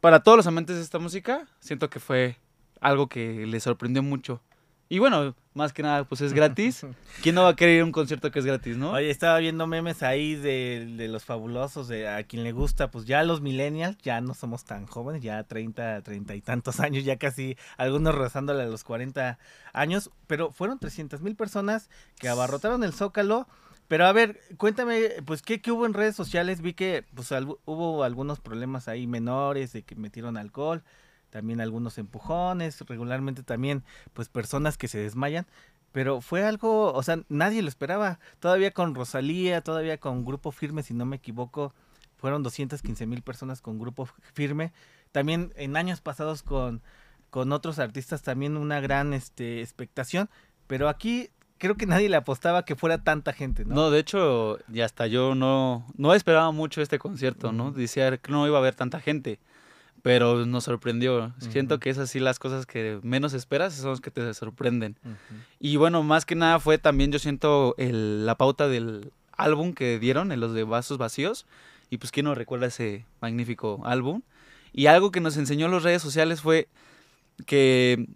para 0.00 0.22
todos 0.22 0.36
los 0.36 0.46
amantes 0.46 0.76
de 0.76 0.82
esta 0.82 0.98
música, 0.98 1.46
siento 1.60 1.88
que 1.88 2.00
fue 2.00 2.36
algo 2.80 3.08
que 3.08 3.46
les 3.46 3.62
sorprendió 3.62 4.02
mucho. 4.02 4.42
Y 4.92 4.98
bueno, 4.98 5.36
más 5.54 5.72
que 5.72 5.84
nada, 5.84 6.02
pues 6.02 6.20
es 6.20 6.32
gratis. 6.32 6.84
¿Quién 7.22 7.36
no 7.36 7.44
va 7.44 7.50
a 7.50 7.56
querer 7.56 7.76
ir 7.76 7.82
a 7.82 7.84
un 7.84 7.92
concierto 7.92 8.32
que 8.32 8.40
es 8.40 8.44
gratis, 8.44 8.76
no? 8.76 8.90
Oye, 8.90 9.08
estaba 9.08 9.38
viendo 9.38 9.66
memes 9.68 10.02
ahí 10.02 10.34
de, 10.34 10.94
de, 10.96 11.06
los 11.06 11.24
fabulosos, 11.24 11.86
de 11.86 12.08
a 12.08 12.24
quien 12.24 12.42
le 12.42 12.50
gusta, 12.50 12.90
pues 12.90 13.06
ya 13.06 13.22
los 13.22 13.40
millennials, 13.40 13.96
ya 13.98 14.20
no 14.20 14.34
somos 14.34 14.64
tan 14.64 14.86
jóvenes, 14.86 15.22
ya 15.22 15.44
30, 15.44 16.02
30 16.02 16.34
y 16.34 16.40
tantos 16.40 16.80
años, 16.80 17.04
ya 17.04 17.18
casi 17.18 17.56
algunos 17.76 18.14
rozándole 18.16 18.64
a 18.64 18.66
los 18.66 18.82
40 18.82 19.38
años, 19.72 20.10
pero 20.26 20.50
fueron 20.50 20.78
300 20.78 21.20
mil 21.20 21.36
personas 21.36 21.88
que 22.18 22.28
abarrotaron 22.28 22.82
el 22.82 22.92
Zócalo 22.92 23.46
pero 23.90 24.06
a 24.06 24.12
ver, 24.12 24.40
cuéntame, 24.56 25.16
pues, 25.26 25.42
¿qué, 25.42 25.60
¿qué, 25.60 25.72
hubo 25.72 25.84
en 25.84 25.94
redes 25.94 26.14
sociales? 26.14 26.62
Vi 26.62 26.74
que 26.74 27.04
pues, 27.12 27.32
hubo 27.64 28.04
algunos 28.04 28.38
problemas 28.38 28.86
ahí 28.86 29.08
menores 29.08 29.72
de 29.72 29.82
que 29.82 29.96
metieron 29.96 30.36
alcohol, 30.36 30.84
también 31.28 31.60
algunos 31.60 31.98
empujones, 31.98 32.80
regularmente 32.82 33.42
también, 33.42 33.82
pues, 34.12 34.28
personas 34.28 34.78
que 34.78 34.86
se 34.86 34.98
desmayan. 34.98 35.44
Pero 35.90 36.20
fue 36.20 36.44
algo, 36.44 36.92
o 36.92 37.02
sea, 37.02 37.24
nadie 37.28 37.62
lo 37.62 37.68
esperaba. 37.68 38.20
Todavía 38.38 38.70
con 38.70 38.94
Rosalía, 38.94 39.60
todavía 39.60 39.98
con 39.98 40.24
Grupo 40.24 40.52
Firme, 40.52 40.84
si 40.84 40.94
no 40.94 41.04
me 41.04 41.16
equivoco, 41.16 41.74
fueron 42.16 42.44
215 42.44 43.06
mil 43.08 43.22
personas 43.22 43.60
con 43.60 43.80
Grupo 43.80 44.06
Firme. 44.34 44.72
También 45.10 45.52
en 45.56 45.76
años 45.76 46.00
pasados 46.00 46.44
con, 46.44 46.80
con 47.30 47.50
otros 47.50 47.80
artistas, 47.80 48.22
también 48.22 48.56
una 48.56 48.78
gran 48.78 49.14
este, 49.14 49.62
expectación. 49.62 50.30
Pero 50.68 50.88
aquí 50.88 51.30
creo 51.60 51.76
que 51.76 51.86
nadie 51.86 52.08
le 52.08 52.16
apostaba 52.16 52.64
que 52.64 52.74
fuera 52.74 53.04
tanta 53.04 53.32
gente, 53.32 53.64
¿no? 53.64 53.74
No, 53.74 53.90
de 53.90 54.00
hecho, 54.00 54.58
ya 54.68 54.86
hasta 54.86 55.06
yo 55.06 55.34
no, 55.34 55.86
no 55.96 56.14
esperaba 56.14 56.50
mucho 56.52 56.80
este 56.80 56.98
concierto, 56.98 57.52
¿no? 57.52 57.70
Decía 57.70 58.16
que 58.16 58.32
no 58.32 58.46
iba 58.46 58.56
a 58.56 58.60
haber 58.60 58.74
tanta 58.74 58.98
gente, 58.98 59.38
pero 60.02 60.46
nos 60.46 60.64
sorprendió. 60.64 61.34
Siento 61.38 61.78
que 61.78 61.90
es 61.90 61.98
así 61.98 62.18
las 62.18 62.38
cosas 62.38 62.64
que 62.64 62.98
menos 63.02 63.34
esperas 63.34 63.74
son 63.74 63.90
las 63.90 64.00
que 64.00 64.10
te 64.10 64.32
sorprenden. 64.32 64.96
Y 65.60 65.76
bueno, 65.76 66.02
más 66.02 66.24
que 66.24 66.34
nada 66.34 66.60
fue 66.60 66.78
también, 66.78 67.12
yo 67.12 67.18
siento, 67.18 67.74
el, 67.76 68.24
la 68.24 68.36
pauta 68.36 68.66
del 68.66 69.12
álbum 69.36 69.74
que 69.74 69.98
dieron, 69.98 70.32
en 70.32 70.40
los 70.40 70.54
de 70.54 70.64
Vasos 70.64 70.96
Vacíos, 70.96 71.46
y 71.90 71.98
pues 71.98 72.10
quién 72.10 72.24
no 72.24 72.34
recuerda 72.34 72.68
ese 72.68 73.04
magnífico 73.20 73.82
álbum. 73.84 74.22
Y 74.72 74.86
algo 74.86 75.12
que 75.12 75.20
nos 75.20 75.36
enseñó 75.36 75.68
las 75.68 75.82
redes 75.82 76.00
sociales 76.00 76.40
fue 76.40 76.68
que 77.44 78.06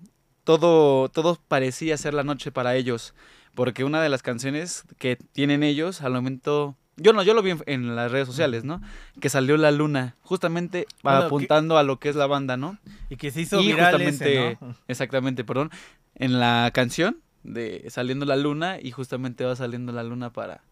todo, 0.45 1.09
todo 1.09 1.39
parecía 1.49 1.97
ser 1.97 2.15
la 2.15 2.23
noche 2.23 2.53
para 2.53 2.77
ellos. 2.77 3.15
Porque 3.55 3.85
una 3.85 4.03
de 4.03 4.09
las 4.09 4.23
canciones 4.23 4.85
que 4.99 5.17
tienen 5.17 5.63
ellos 5.63 6.03
al 6.03 6.13
momento. 6.13 6.77
Yo 6.97 7.13
no, 7.13 7.25
yo 7.25 7.35
lo 7.35 7.43
vi 7.43 7.55
en, 7.67 7.97
las 7.97 8.13
redes 8.13 8.29
sociales, 8.29 8.63
¿no? 8.63 8.81
Que 9.21 9.29
salió 9.29 9.57
la 9.57 9.73
luna, 9.73 10.15
justamente 10.23 10.87
apuntando 11.03 11.77
a 11.77 11.83
lo 11.83 11.99
que 11.99 12.09
es 12.09 12.15
la 12.15 12.27
banda, 12.27 12.57
¿no? 12.57 12.79
Y 13.11 13.17
que 13.17 13.33
se 13.33 13.41
hizo 13.41 13.61
viral 13.61 14.01
ese, 14.01 14.59
Exactamente, 14.89 15.43
perdón. 15.43 15.71
En 16.15 16.39
la 16.39 16.71
canción 16.73 17.21
de 17.43 17.85
Saliendo 17.91 18.25
la 18.27 18.37
luna 18.37 18.79
y 18.81 18.91
justamente 18.93 19.45
va 19.45 19.57
saliendo 19.57 19.93
la 19.93 20.05
luna 20.05 20.33
para, 20.33 20.63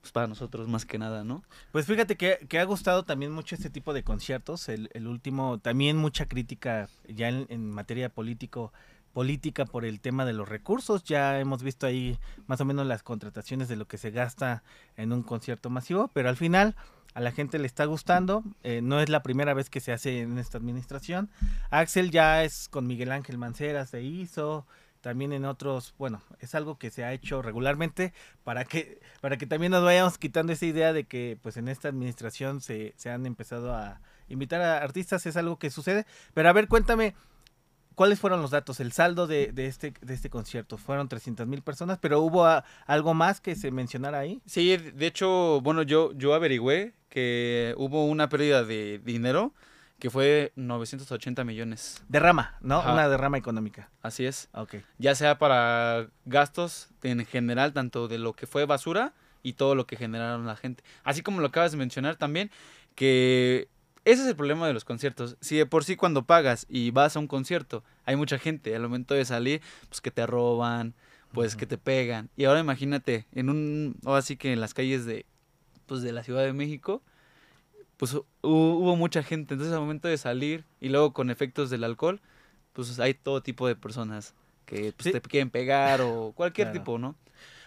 pues 0.00 0.12
para 0.12 0.26
nosotros 0.26 0.68
más 0.68 0.84
que 0.84 0.98
nada, 0.98 1.24
¿no? 1.24 1.42
Pues 1.72 1.86
fíjate 1.86 2.16
que, 2.16 2.46
que 2.48 2.58
ha 2.58 2.64
gustado 2.64 3.02
también 3.02 3.32
mucho 3.32 3.54
este 3.54 3.70
tipo 3.70 3.94
de 3.94 4.02
conciertos. 4.02 4.68
El, 4.68 4.90
el 4.92 5.06
último, 5.06 5.58
también 5.58 5.96
mucha 5.96 6.26
crítica 6.26 6.88
ya 7.08 7.28
en, 7.28 7.46
en 7.48 7.70
materia 7.70 8.10
político 8.10 8.70
política 9.14 9.64
por 9.64 9.86
el 9.86 10.00
tema 10.00 10.26
de 10.26 10.34
los 10.34 10.46
recursos. 10.46 11.04
Ya 11.04 11.40
hemos 11.40 11.62
visto 11.62 11.86
ahí 11.86 12.18
más 12.46 12.60
o 12.60 12.66
menos 12.66 12.86
las 12.86 13.02
contrataciones 13.02 13.68
de 13.68 13.76
lo 13.76 13.86
que 13.86 13.96
se 13.96 14.10
gasta 14.10 14.62
en 14.96 15.12
un 15.12 15.22
concierto 15.22 15.70
masivo, 15.70 16.10
pero 16.12 16.28
al 16.28 16.36
final 16.36 16.76
a 17.14 17.20
la 17.20 17.32
gente 17.32 17.58
le 17.58 17.66
está 17.66 17.86
gustando. 17.86 18.42
Eh, 18.64 18.80
no 18.82 19.00
es 19.00 19.08
la 19.08 19.22
primera 19.22 19.54
vez 19.54 19.70
que 19.70 19.80
se 19.80 19.92
hace 19.92 20.20
en 20.20 20.36
esta 20.38 20.58
administración. 20.58 21.30
Axel 21.70 22.10
ya 22.10 22.44
es 22.44 22.68
con 22.68 22.86
Miguel 22.86 23.12
Ángel 23.12 23.38
Mancera, 23.38 23.86
se 23.86 24.02
hizo. 24.02 24.66
También 25.00 25.34
en 25.34 25.44
otros, 25.44 25.94
bueno, 25.98 26.22
es 26.40 26.54
algo 26.54 26.78
que 26.78 26.90
se 26.90 27.04
ha 27.04 27.12
hecho 27.12 27.42
regularmente 27.42 28.14
para 28.42 28.64
que, 28.64 29.00
para 29.20 29.36
que 29.36 29.46
también 29.46 29.70
nos 29.70 29.84
vayamos 29.84 30.16
quitando 30.16 30.54
esa 30.54 30.64
idea 30.64 30.94
de 30.94 31.04
que 31.04 31.38
pues 31.42 31.58
en 31.58 31.68
esta 31.68 31.88
administración 31.88 32.62
se, 32.62 32.94
se 32.96 33.10
han 33.10 33.26
empezado 33.26 33.74
a 33.74 34.00
invitar 34.28 34.62
a 34.62 34.78
artistas, 34.78 35.26
es 35.26 35.36
algo 35.36 35.58
que 35.58 35.70
sucede. 35.70 36.06
Pero 36.32 36.48
a 36.48 36.54
ver, 36.54 36.68
cuéntame, 36.68 37.14
¿Cuáles 37.94 38.18
fueron 38.18 38.42
los 38.42 38.50
datos? 38.50 38.80
El 38.80 38.92
saldo 38.92 39.26
de, 39.26 39.52
de 39.52 39.66
este, 39.66 39.94
de 40.00 40.14
este 40.14 40.30
concierto 40.30 40.78
fueron 40.78 41.08
300 41.08 41.46
mil 41.46 41.62
personas, 41.62 41.98
pero 42.00 42.20
¿hubo 42.20 42.46
algo 42.86 43.14
más 43.14 43.40
que 43.40 43.54
se 43.54 43.70
mencionara 43.70 44.18
ahí? 44.18 44.40
Sí, 44.46 44.76
de 44.76 45.06
hecho, 45.06 45.60
bueno, 45.60 45.82
yo, 45.82 46.12
yo 46.14 46.34
averigüé 46.34 46.94
que 47.08 47.74
hubo 47.76 48.06
una 48.06 48.28
pérdida 48.28 48.64
de 48.64 49.00
dinero 49.04 49.52
que 49.98 50.10
fue 50.10 50.52
980 50.56 51.44
millones. 51.44 52.02
Derrama, 52.08 52.58
¿no? 52.60 52.80
Una 52.80 53.08
derrama 53.08 53.38
económica. 53.38 53.90
Así 54.02 54.26
es. 54.26 54.48
Ok. 54.52 54.74
Ya 54.98 55.14
sea 55.14 55.38
para 55.38 56.08
gastos 56.24 56.88
en 57.02 57.24
general, 57.24 57.72
tanto 57.72 58.08
de 58.08 58.18
lo 58.18 58.34
que 58.34 58.46
fue 58.46 58.66
basura 58.66 59.14
y 59.42 59.54
todo 59.54 59.74
lo 59.74 59.86
que 59.86 59.96
generaron 59.96 60.46
la 60.46 60.56
gente. 60.56 60.82
Así 61.04 61.22
como 61.22 61.40
lo 61.40 61.46
acabas 61.46 61.70
de 61.70 61.78
mencionar 61.78 62.16
también, 62.16 62.50
que 62.94 63.68
ese 64.04 64.22
es 64.22 64.28
el 64.28 64.36
problema 64.36 64.66
de 64.66 64.74
los 64.74 64.84
conciertos. 64.84 65.36
Si 65.40 65.56
de 65.56 65.66
por 65.66 65.84
sí 65.84 65.96
cuando 65.96 66.24
pagas 66.24 66.66
y 66.68 66.90
vas 66.90 67.16
a 67.16 67.20
un 67.20 67.26
concierto 67.26 67.82
hay 68.04 68.16
mucha 68.16 68.38
gente, 68.38 68.74
al 68.74 68.82
momento 68.82 69.14
de 69.14 69.24
salir, 69.24 69.62
pues 69.88 70.00
que 70.00 70.10
te 70.10 70.26
roban, 70.26 70.94
pues 71.32 71.56
que 71.56 71.66
te 71.66 71.78
pegan. 71.78 72.30
Y 72.36 72.44
ahora 72.44 72.60
imagínate, 72.60 73.26
en 73.32 73.50
un, 73.50 73.96
o 74.04 74.14
así 74.14 74.36
que 74.36 74.52
en 74.52 74.60
las 74.60 74.74
calles 74.74 75.04
de, 75.04 75.26
pues 75.86 76.02
de 76.02 76.12
la 76.12 76.22
Ciudad 76.22 76.44
de 76.44 76.52
México, 76.52 77.02
pues 77.96 78.14
hubo 78.42 78.96
mucha 78.96 79.22
gente. 79.22 79.54
Entonces 79.54 79.74
al 79.74 79.80
momento 79.80 80.08
de 80.08 80.18
salir 80.18 80.64
y 80.80 80.88
luego 80.88 81.12
con 81.12 81.30
efectos 81.30 81.70
del 81.70 81.84
alcohol, 81.84 82.20
pues 82.72 82.98
hay 83.00 83.14
todo 83.14 83.42
tipo 83.42 83.66
de 83.66 83.76
personas 83.76 84.34
que 84.66 84.92
pues, 84.96 85.12
te 85.12 85.20
quieren 85.20 85.50
pegar 85.50 86.00
o 86.00 86.32
cualquier 86.34 86.72
tipo, 86.72 86.98
¿no? 86.98 87.14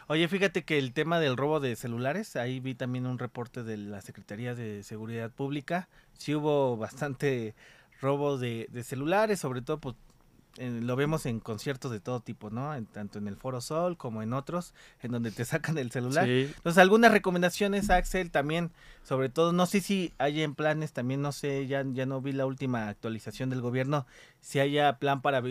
Oye, 0.09 0.29
fíjate 0.29 0.63
que 0.63 0.77
el 0.77 0.93
tema 0.93 1.19
del 1.19 1.35
robo 1.35 1.59
de 1.59 1.75
celulares, 1.75 2.37
ahí 2.37 2.61
vi 2.61 2.75
también 2.75 3.05
un 3.05 3.19
reporte 3.19 3.63
de 3.63 3.75
la 3.75 3.99
Secretaría 3.99 4.55
de 4.55 4.81
Seguridad 4.83 5.31
Pública. 5.31 5.89
Sí 6.17 6.33
hubo 6.33 6.77
bastante 6.77 7.55
robo 7.99 8.37
de, 8.37 8.69
celulares, 8.85 9.41
sobre 9.41 9.61
todo 9.61 9.79
pues, 9.79 9.95
lo 10.57 10.95
vemos 10.95 11.25
en 11.25 11.41
conciertos 11.41 11.91
de 11.91 11.99
todo 11.99 12.21
tipo, 12.21 12.49
¿no? 12.49 12.71
tanto 12.93 13.19
en 13.19 13.27
el 13.27 13.35
Foro 13.35 13.59
Sol 13.59 13.97
como 13.97 14.21
en 14.21 14.31
otros, 14.31 14.73
en 15.01 15.11
donde 15.11 15.31
te 15.31 15.43
sacan 15.45 15.77
el 15.77 15.91
celular. 15.91 16.25
Entonces, 16.29 16.77
algunas 16.77 17.11
recomendaciones, 17.11 17.89
Axel, 17.89 18.31
también, 18.31 18.71
sobre 19.03 19.27
todo, 19.27 19.51
no 19.51 19.65
sé 19.65 19.81
si 19.81 20.13
hay 20.19 20.41
en 20.41 20.55
planes, 20.55 20.93
también 20.93 21.21
no 21.21 21.33
sé, 21.33 21.67
ya, 21.67 21.83
ya 21.85 22.05
no 22.05 22.21
vi 22.21 22.31
la 22.31 22.45
última 22.45 22.87
actualización 22.87 23.49
del 23.49 23.59
gobierno, 23.59 24.07
si 24.39 24.61
haya 24.61 24.99
plan 24.99 25.21
para 25.21 25.43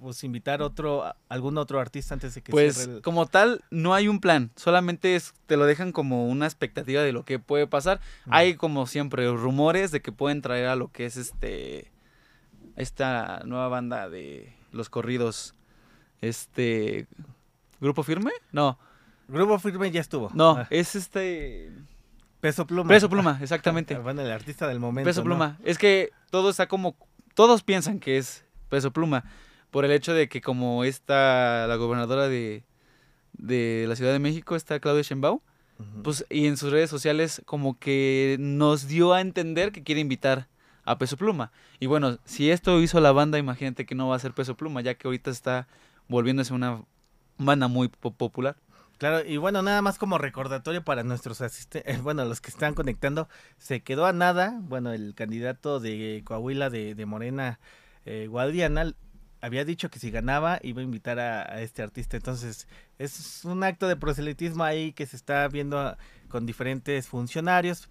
pues 0.00 0.22
invitar 0.24 0.62
otro 0.62 1.14
algún 1.28 1.58
otro 1.58 1.80
artista 1.80 2.14
antes 2.14 2.34
de 2.34 2.42
que 2.42 2.50
pues 2.52 2.88
como 3.02 3.26
tal 3.26 3.62
no 3.70 3.94
hay 3.94 4.08
un 4.08 4.20
plan 4.20 4.50
solamente 4.56 5.16
es 5.16 5.34
te 5.46 5.56
lo 5.56 5.66
dejan 5.66 5.92
como 5.92 6.28
una 6.28 6.46
expectativa 6.46 7.02
de 7.02 7.12
lo 7.12 7.24
que 7.24 7.38
puede 7.38 7.66
pasar 7.66 8.00
hay 8.30 8.54
como 8.54 8.86
siempre 8.86 9.28
rumores 9.30 9.90
de 9.90 10.00
que 10.00 10.12
pueden 10.12 10.40
traer 10.42 10.66
a 10.66 10.76
lo 10.76 10.92
que 10.92 11.06
es 11.06 11.16
este 11.16 11.90
esta 12.78 13.42
nueva 13.44 13.68
banda 13.68 14.08
de 14.08 14.52
los 14.72 14.88
corridos. 14.88 15.54
Este. 16.20 17.06
¿Grupo 17.80 18.02
Firme? 18.02 18.30
No. 18.52 18.78
Grupo 19.28 19.58
Firme 19.58 19.90
ya 19.90 20.00
estuvo. 20.00 20.30
No, 20.32 20.52
Ah, 20.52 20.66
es 20.70 20.94
este. 20.94 21.70
Peso 22.40 22.66
Pluma. 22.66 22.88
Peso 22.88 23.08
Pluma, 23.10 23.38
exactamente. 23.42 23.94
Ah, 23.96 23.98
Bueno, 24.02 24.22
el 24.22 24.30
artista 24.30 24.68
del 24.68 24.78
momento. 24.78 25.08
Peso 25.08 25.20
¿no? 25.20 25.24
Pluma. 25.24 25.58
Es 25.64 25.76
que 25.76 26.10
todo 26.30 26.50
está 26.50 26.66
como. 26.68 26.96
Todos 27.34 27.62
piensan 27.62 27.98
que 27.98 28.18
es 28.18 28.44
Peso 28.68 28.92
Pluma. 28.92 29.24
Por 29.70 29.84
el 29.84 29.90
hecho 29.92 30.14
de 30.14 30.28
que, 30.28 30.40
como 30.40 30.84
está 30.84 31.66
la 31.66 31.76
gobernadora 31.76 32.28
de, 32.28 32.64
de 33.32 33.84
la 33.88 33.96
Ciudad 33.96 34.12
de 34.12 34.18
México, 34.18 34.56
está 34.56 34.80
Claudia 34.80 35.02
Sheinbaum, 35.02 35.40
pues, 36.02 36.26
y 36.28 36.46
en 36.46 36.56
sus 36.56 36.72
redes 36.72 36.90
sociales, 36.90 37.42
como 37.44 37.78
que 37.78 38.36
nos 38.40 38.88
dio 38.88 39.12
a 39.12 39.20
entender 39.20 39.70
que 39.70 39.82
quiere 39.82 40.00
invitar 40.00 40.48
a 40.84 40.98
Peso 40.98 41.16
Pluma. 41.16 41.52
Y 41.80 41.86
bueno, 41.86 42.18
si 42.24 42.50
esto 42.50 42.80
hizo 42.80 42.98
la 43.00 43.12
banda, 43.12 43.38
imagínate 43.38 43.84
que 43.86 43.94
no 43.94 44.08
va 44.08 44.16
a 44.16 44.18
ser 44.18 44.32
Peso 44.32 44.56
Pluma, 44.56 44.80
ya 44.80 44.94
que 44.94 45.06
ahorita 45.06 45.30
está 45.30 45.68
volviéndose 46.08 46.54
una 46.54 46.82
banda 47.36 47.68
muy 47.68 47.88
po- 47.88 48.12
popular. 48.12 48.56
Claro, 48.96 49.24
y 49.24 49.36
bueno, 49.36 49.62
nada 49.62 49.80
más 49.80 49.98
como 49.98 50.18
recordatorio 50.18 50.82
para 50.82 51.04
nuestros 51.04 51.40
asistentes, 51.40 52.02
bueno, 52.02 52.24
los 52.24 52.40
que 52.40 52.50
están 52.50 52.74
conectando, 52.74 53.28
se 53.56 53.80
quedó 53.82 54.06
a 54.06 54.12
nada, 54.12 54.58
bueno, 54.62 54.92
el 54.92 55.14
candidato 55.14 55.78
de 55.78 56.22
Coahuila 56.24 56.70
de, 56.70 56.96
de 56.96 57.06
Morena, 57.06 57.60
eh, 58.04 58.26
Guadiana, 58.28 58.94
había 59.40 59.64
dicho 59.64 59.90
que 59.90 59.98
si 59.98 60.10
ganaba 60.10 60.58
iba 60.62 60.80
a 60.80 60.84
invitar 60.84 61.18
a, 61.18 61.60
este 61.60 61.82
artista, 61.82 62.16
entonces 62.16 62.66
es 62.98 63.44
un 63.44 63.62
acto 63.62 63.88
de 63.88 63.96
proselitismo 63.96 64.64
ahí 64.64 64.92
que 64.92 65.06
se 65.06 65.16
está 65.16 65.46
viendo 65.48 65.78
a- 65.78 65.98
con 66.28 66.46
diferentes 66.46 67.06
funcionarios, 67.08 67.88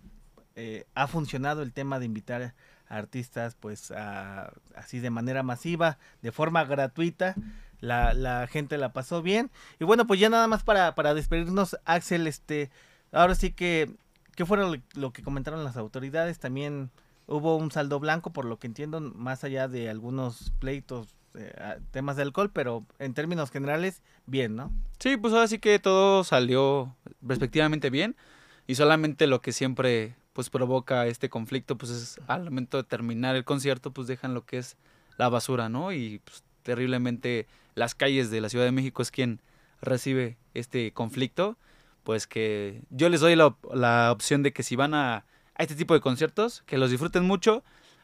eh, 0.56 0.86
ha 0.96 1.08
funcionado 1.08 1.62
el 1.62 1.74
tema 1.74 2.00
de 2.00 2.06
invitar 2.06 2.42
a 2.42 2.54
artistas 2.90 3.56
pues 3.60 3.92
a- 3.92 4.52
así 4.76 5.00
de 5.00 5.10
manera 5.10 5.44
masiva, 5.44 5.98
de 6.22 6.32
forma 6.32 6.64
gratuita, 6.66 7.36
la, 7.80 8.14
la 8.14 8.48
gente 8.48 8.78
la 8.78 8.94
pasó 8.94 9.22
bien. 9.22 9.52
Y 9.80 9.86
bueno, 9.86 10.08
pues 10.08 10.20
ya 10.20 10.30
nada 10.30 10.48
más 10.48 10.64
para, 10.64 10.96
para 10.96 11.14
despedirnos, 11.14 11.78
Axel, 11.86 12.28
este, 12.28 12.72
ahora 13.12 13.36
sí 13.36 13.52
que, 13.52 13.92
¿qué 14.36 14.46
fueron 14.46 14.84
lo 14.96 15.14
que 15.14 15.24
comentaron 15.24 15.64
las 15.64 15.78
autoridades? 15.78 16.40
También 16.40 16.90
hubo 17.28 17.56
un 17.58 17.72
saldo 17.72 18.00
blanco, 18.00 18.32
por 18.32 18.46
lo 18.46 18.58
que 18.58 18.68
entiendo, 18.68 19.00
más 19.02 19.44
allá 19.44 19.68
de 19.68 19.90
algunos 19.90 20.52
pleitos, 20.60 21.16
eh, 21.38 21.80
temas 21.92 22.16
de 22.16 22.24
alcohol, 22.24 22.52
pero 22.52 22.86
en 23.00 23.14
términos 23.14 23.52
generales, 23.52 24.02
bien, 24.26 24.56
¿no? 24.56 24.72
Sí, 25.00 25.18
pues 25.18 25.34
ahora 25.34 25.48
sí 25.48 25.60
que 25.60 25.80
todo 25.80 26.24
salió 26.24 26.96
respectivamente 27.22 27.90
bien 27.90 28.16
y 28.66 28.76
solamente 28.76 29.28
lo 29.28 29.42
que 29.42 29.52
siempre 29.52 30.16
pues 30.34 30.50
provoca 30.50 31.08
este 31.08 31.30
conflicto 31.30 31.78
pues 31.78 31.92
es 31.92 32.20
al 32.28 32.44
momento 32.46 32.78
de 32.78 32.84
terminar 32.84 33.36
el 33.36 33.44
concierto 33.44 33.92
pues 33.92 34.08
dejan 34.08 34.34
lo 34.34 34.46
que 34.46 34.60
es 34.60 34.78
la 35.18 35.30
basura, 35.30 35.70
¿no? 35.70 35.92
Y 35.92 36.20
pues, 36.20 36.44
terriblemente 36.64 37.48
las 37.76 37.96
calles 37.96 38.30
de 38.30 38.42
la 38.42 38.50
Ciudad 38.50 38.66
de 38.66 38.72
México 38.72 39.02
es 39.02 39.12
quien 39.12 39.42
recibe 39.82 40.38
este 40.54 40.92
conflicto, 40.92 41.58
pues 42.04 42.28
que 42.28 42.82
yo 42.90 43.10
les 43.10 43.22
doy 43.22 43.36
la, 43.36 43.56
la 43.74 44.12
opción 44.12 44.44
de 44.44 44.54
que 44.54 44.64
si 44.64 44.76
van 44.76 44.94
a, 44.94 45.26
a 45.56 45.64
este 45.64 45.76
tipo 45.76 45.94
de 45.94 46.02
conciertos, 46.02 46.64
que 46.66 46.78
los 46.78 46.92
disfruten 46.92 47.24
mucho, 47.24 47.64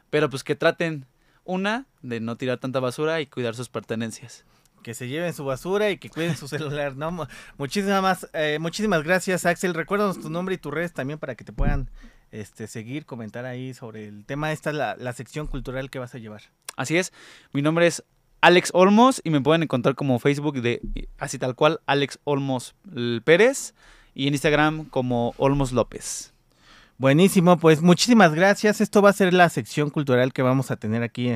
pero 0.09 0.29
pues 0.29 0.43
que 0.43 0.55
traten 0.55 1.05
una 1.45 1.85
de 2.01 2.19
no 2.19 2.35
tirar 2.37 2.57
tanta 2.59 2.79
basura 2.79 3.19
y 3.21 3.27
cuidar 3.27 3.55
sus 3.55 3.69
pertenencias. 3.69 4.45
que 4.83 4.93
se 4.93 5.07
lleven 5.07 5.33
su 5.33 5.45
basura 5.45 5.89
y 5.91 5.97
que 5.97 6.09
cuiden 6.09 6.35
su 6.35 6.47
celular, 6.49 6.95
¿no? 6.97 7.09
Mu- 7.11 7.25
Muchísimas 7.57 8.01
más, 8.01 8.29
eh, 8.33 8.57
muchísimas 8.59 9.01
gracias, 9.03 9.45
Axel. 9.45 9.73
Recuérdanos 9.73 10.19
tu 10.19 10.29
nombre 10.29 10.55
y 10.55 10.57
tus 10.57 10.73
redes 10.73 10.91
también 10.93 11.19
para 11.19 11.35
que 11.35 11.45
te 11.45 11.53
puedan 11.53 11.89
este, 12.31 12.67
seguir, 12.67 13.05
comentar 13.05 13.45
ahí 13.45 13.73
sobre 13.73 14.07
el 14.09 14.25
tema. 14.25 14.51
Esta 14.51 14.71
es 14.71 14.75
la, 14.75 14.95
la 14.97 15.13
sección 15.13 15.47
cultural 15.47 15.89
que 15.89 15.99
vas 15.99 16.13
a 16.15 16.17
llevar. 16.17 16.41
Así 16.75 16.97
es, 16.97 17.13
mi 17.53 17.61
nombre 17.61 17.87
es 17.87 18.03
Alex 18.41 18.71
Olmos 18.73 19.21
y 19.23 19.29
me 19.29 19.39
pueden 19.39 19.63
encontrar 19.63 19.95
como 19.95 20.19
Facebook 20.19 20.59
de 20.61 20.81
así 21.17 21.37
tal 21.39 21.55
cual 21.55 21.79
Alex 21.85 22.19
Olmos 22.25 22.75
Pérez 23.23 23.73
y 24.13 24.27
en 24.27 24.33
Instagram 24.33 24.85
como 24.89 25.33
Olmos 25.37 25.71
López. 25.71 26.32
Buenísimo, 26.97 27.57
pues 27.57 27.81
muchísimas 27.81 28.33
gracias. 28.33 28.79
Esto 28.79 29.01
va 29.01 29.09
a 29.09 29.13
ser 29.13 29.33
la 29.33 29.49
sección 29.49 29.89
cultural 29.89 30.31
que 30.31 30.41
vamos 30.43 30.71
a 30.71 30.75
tener 30.75 31.03
aquí 31.03 31.29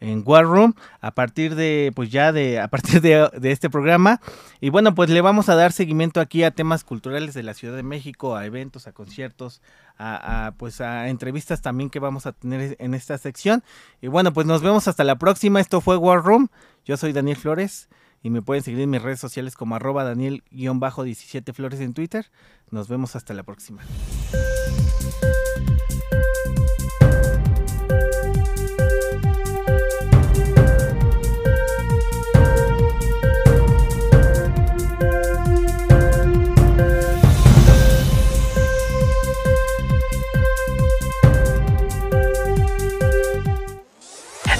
en- 0.00 0.22
War 0.26 0.44
Room 0.44 0.74
a 1.00 1.12
partir 1.12 1.54
de, 1.54 1.92
pues 1.94 2.10
ya 2.10 2.32
de, 2.32 2.58
a 2.58 2.66
partir 2.68 3.00
de, 3.00 3.30
este 3.42 3.70
programa. 3.70 4.20
Y 4.60 4.70
bueno, 4.70 4.94
pues 4.96 5.10
le 5.10 5.20
vamos 5.20 5.48
a 5.48 5.54
dar 5.54 5.70
seguimiento 5.70 6.20
aquí 6.20 6.42
a 6.42 6.50
temas 6.50 6.82
culturales 6.82 7.34
de 7.34 7.44
la 7.44 7.54
Ciudad 7.54 7.76
de 7.76 7.84
México, 7.84 8.34
a 8.34 8.44
eventos, 8.46 8.88
a 8.88 8.92
conciertos, 8.92 9.62
a, 9.98 10.54
pues 10.56 10.80
a 10.80 11.08
entrevistas 11.08 11.62
también 11.62 11.88
que 11.88 12.00
vamos 12.00 12.26
a 12.26 12.32
tener 12.32 12.76
en 12.80 12.94
esta 12.94 13.16
sección. 13.16 13.62
Y 14.00 14.08
bueno, 14.08 14.32
pues 14.32 14.46
nos 14.46 14.60
vemos 14.62 14.88
hasta 14.88 15.04
la 15.04 15.16
próxima. 15.16 15.60
Esto 15.60 15.80
fue 15.80 15.96
War 15.96 16.22
Room. 16.22 16.48
Yo 16.84 16.96
soy 16.96 17.12
Daniel 17.12 17.36
Flores 17.36 17.88
y 18.24 18.30
me 18.30 18.42
pueden 18.42 18.64
seguir 18.64 18.80
en 18.80 18.90
mis 18.90 19.02
redes 19.02 19.20
sociales 19.20 19.54
como 19.54 19.76
arroba 19.76 20.02
Daniel-17 20.02 21.52
Flores 21.52 21.80
en 21.80 21.94
Twitter. 21.94 22.30
Nos 22.70 22.88
vemos 22.88 23.14
hasta 23.14 23.34
la 23.34 23.44
próxima. 23.44 23.82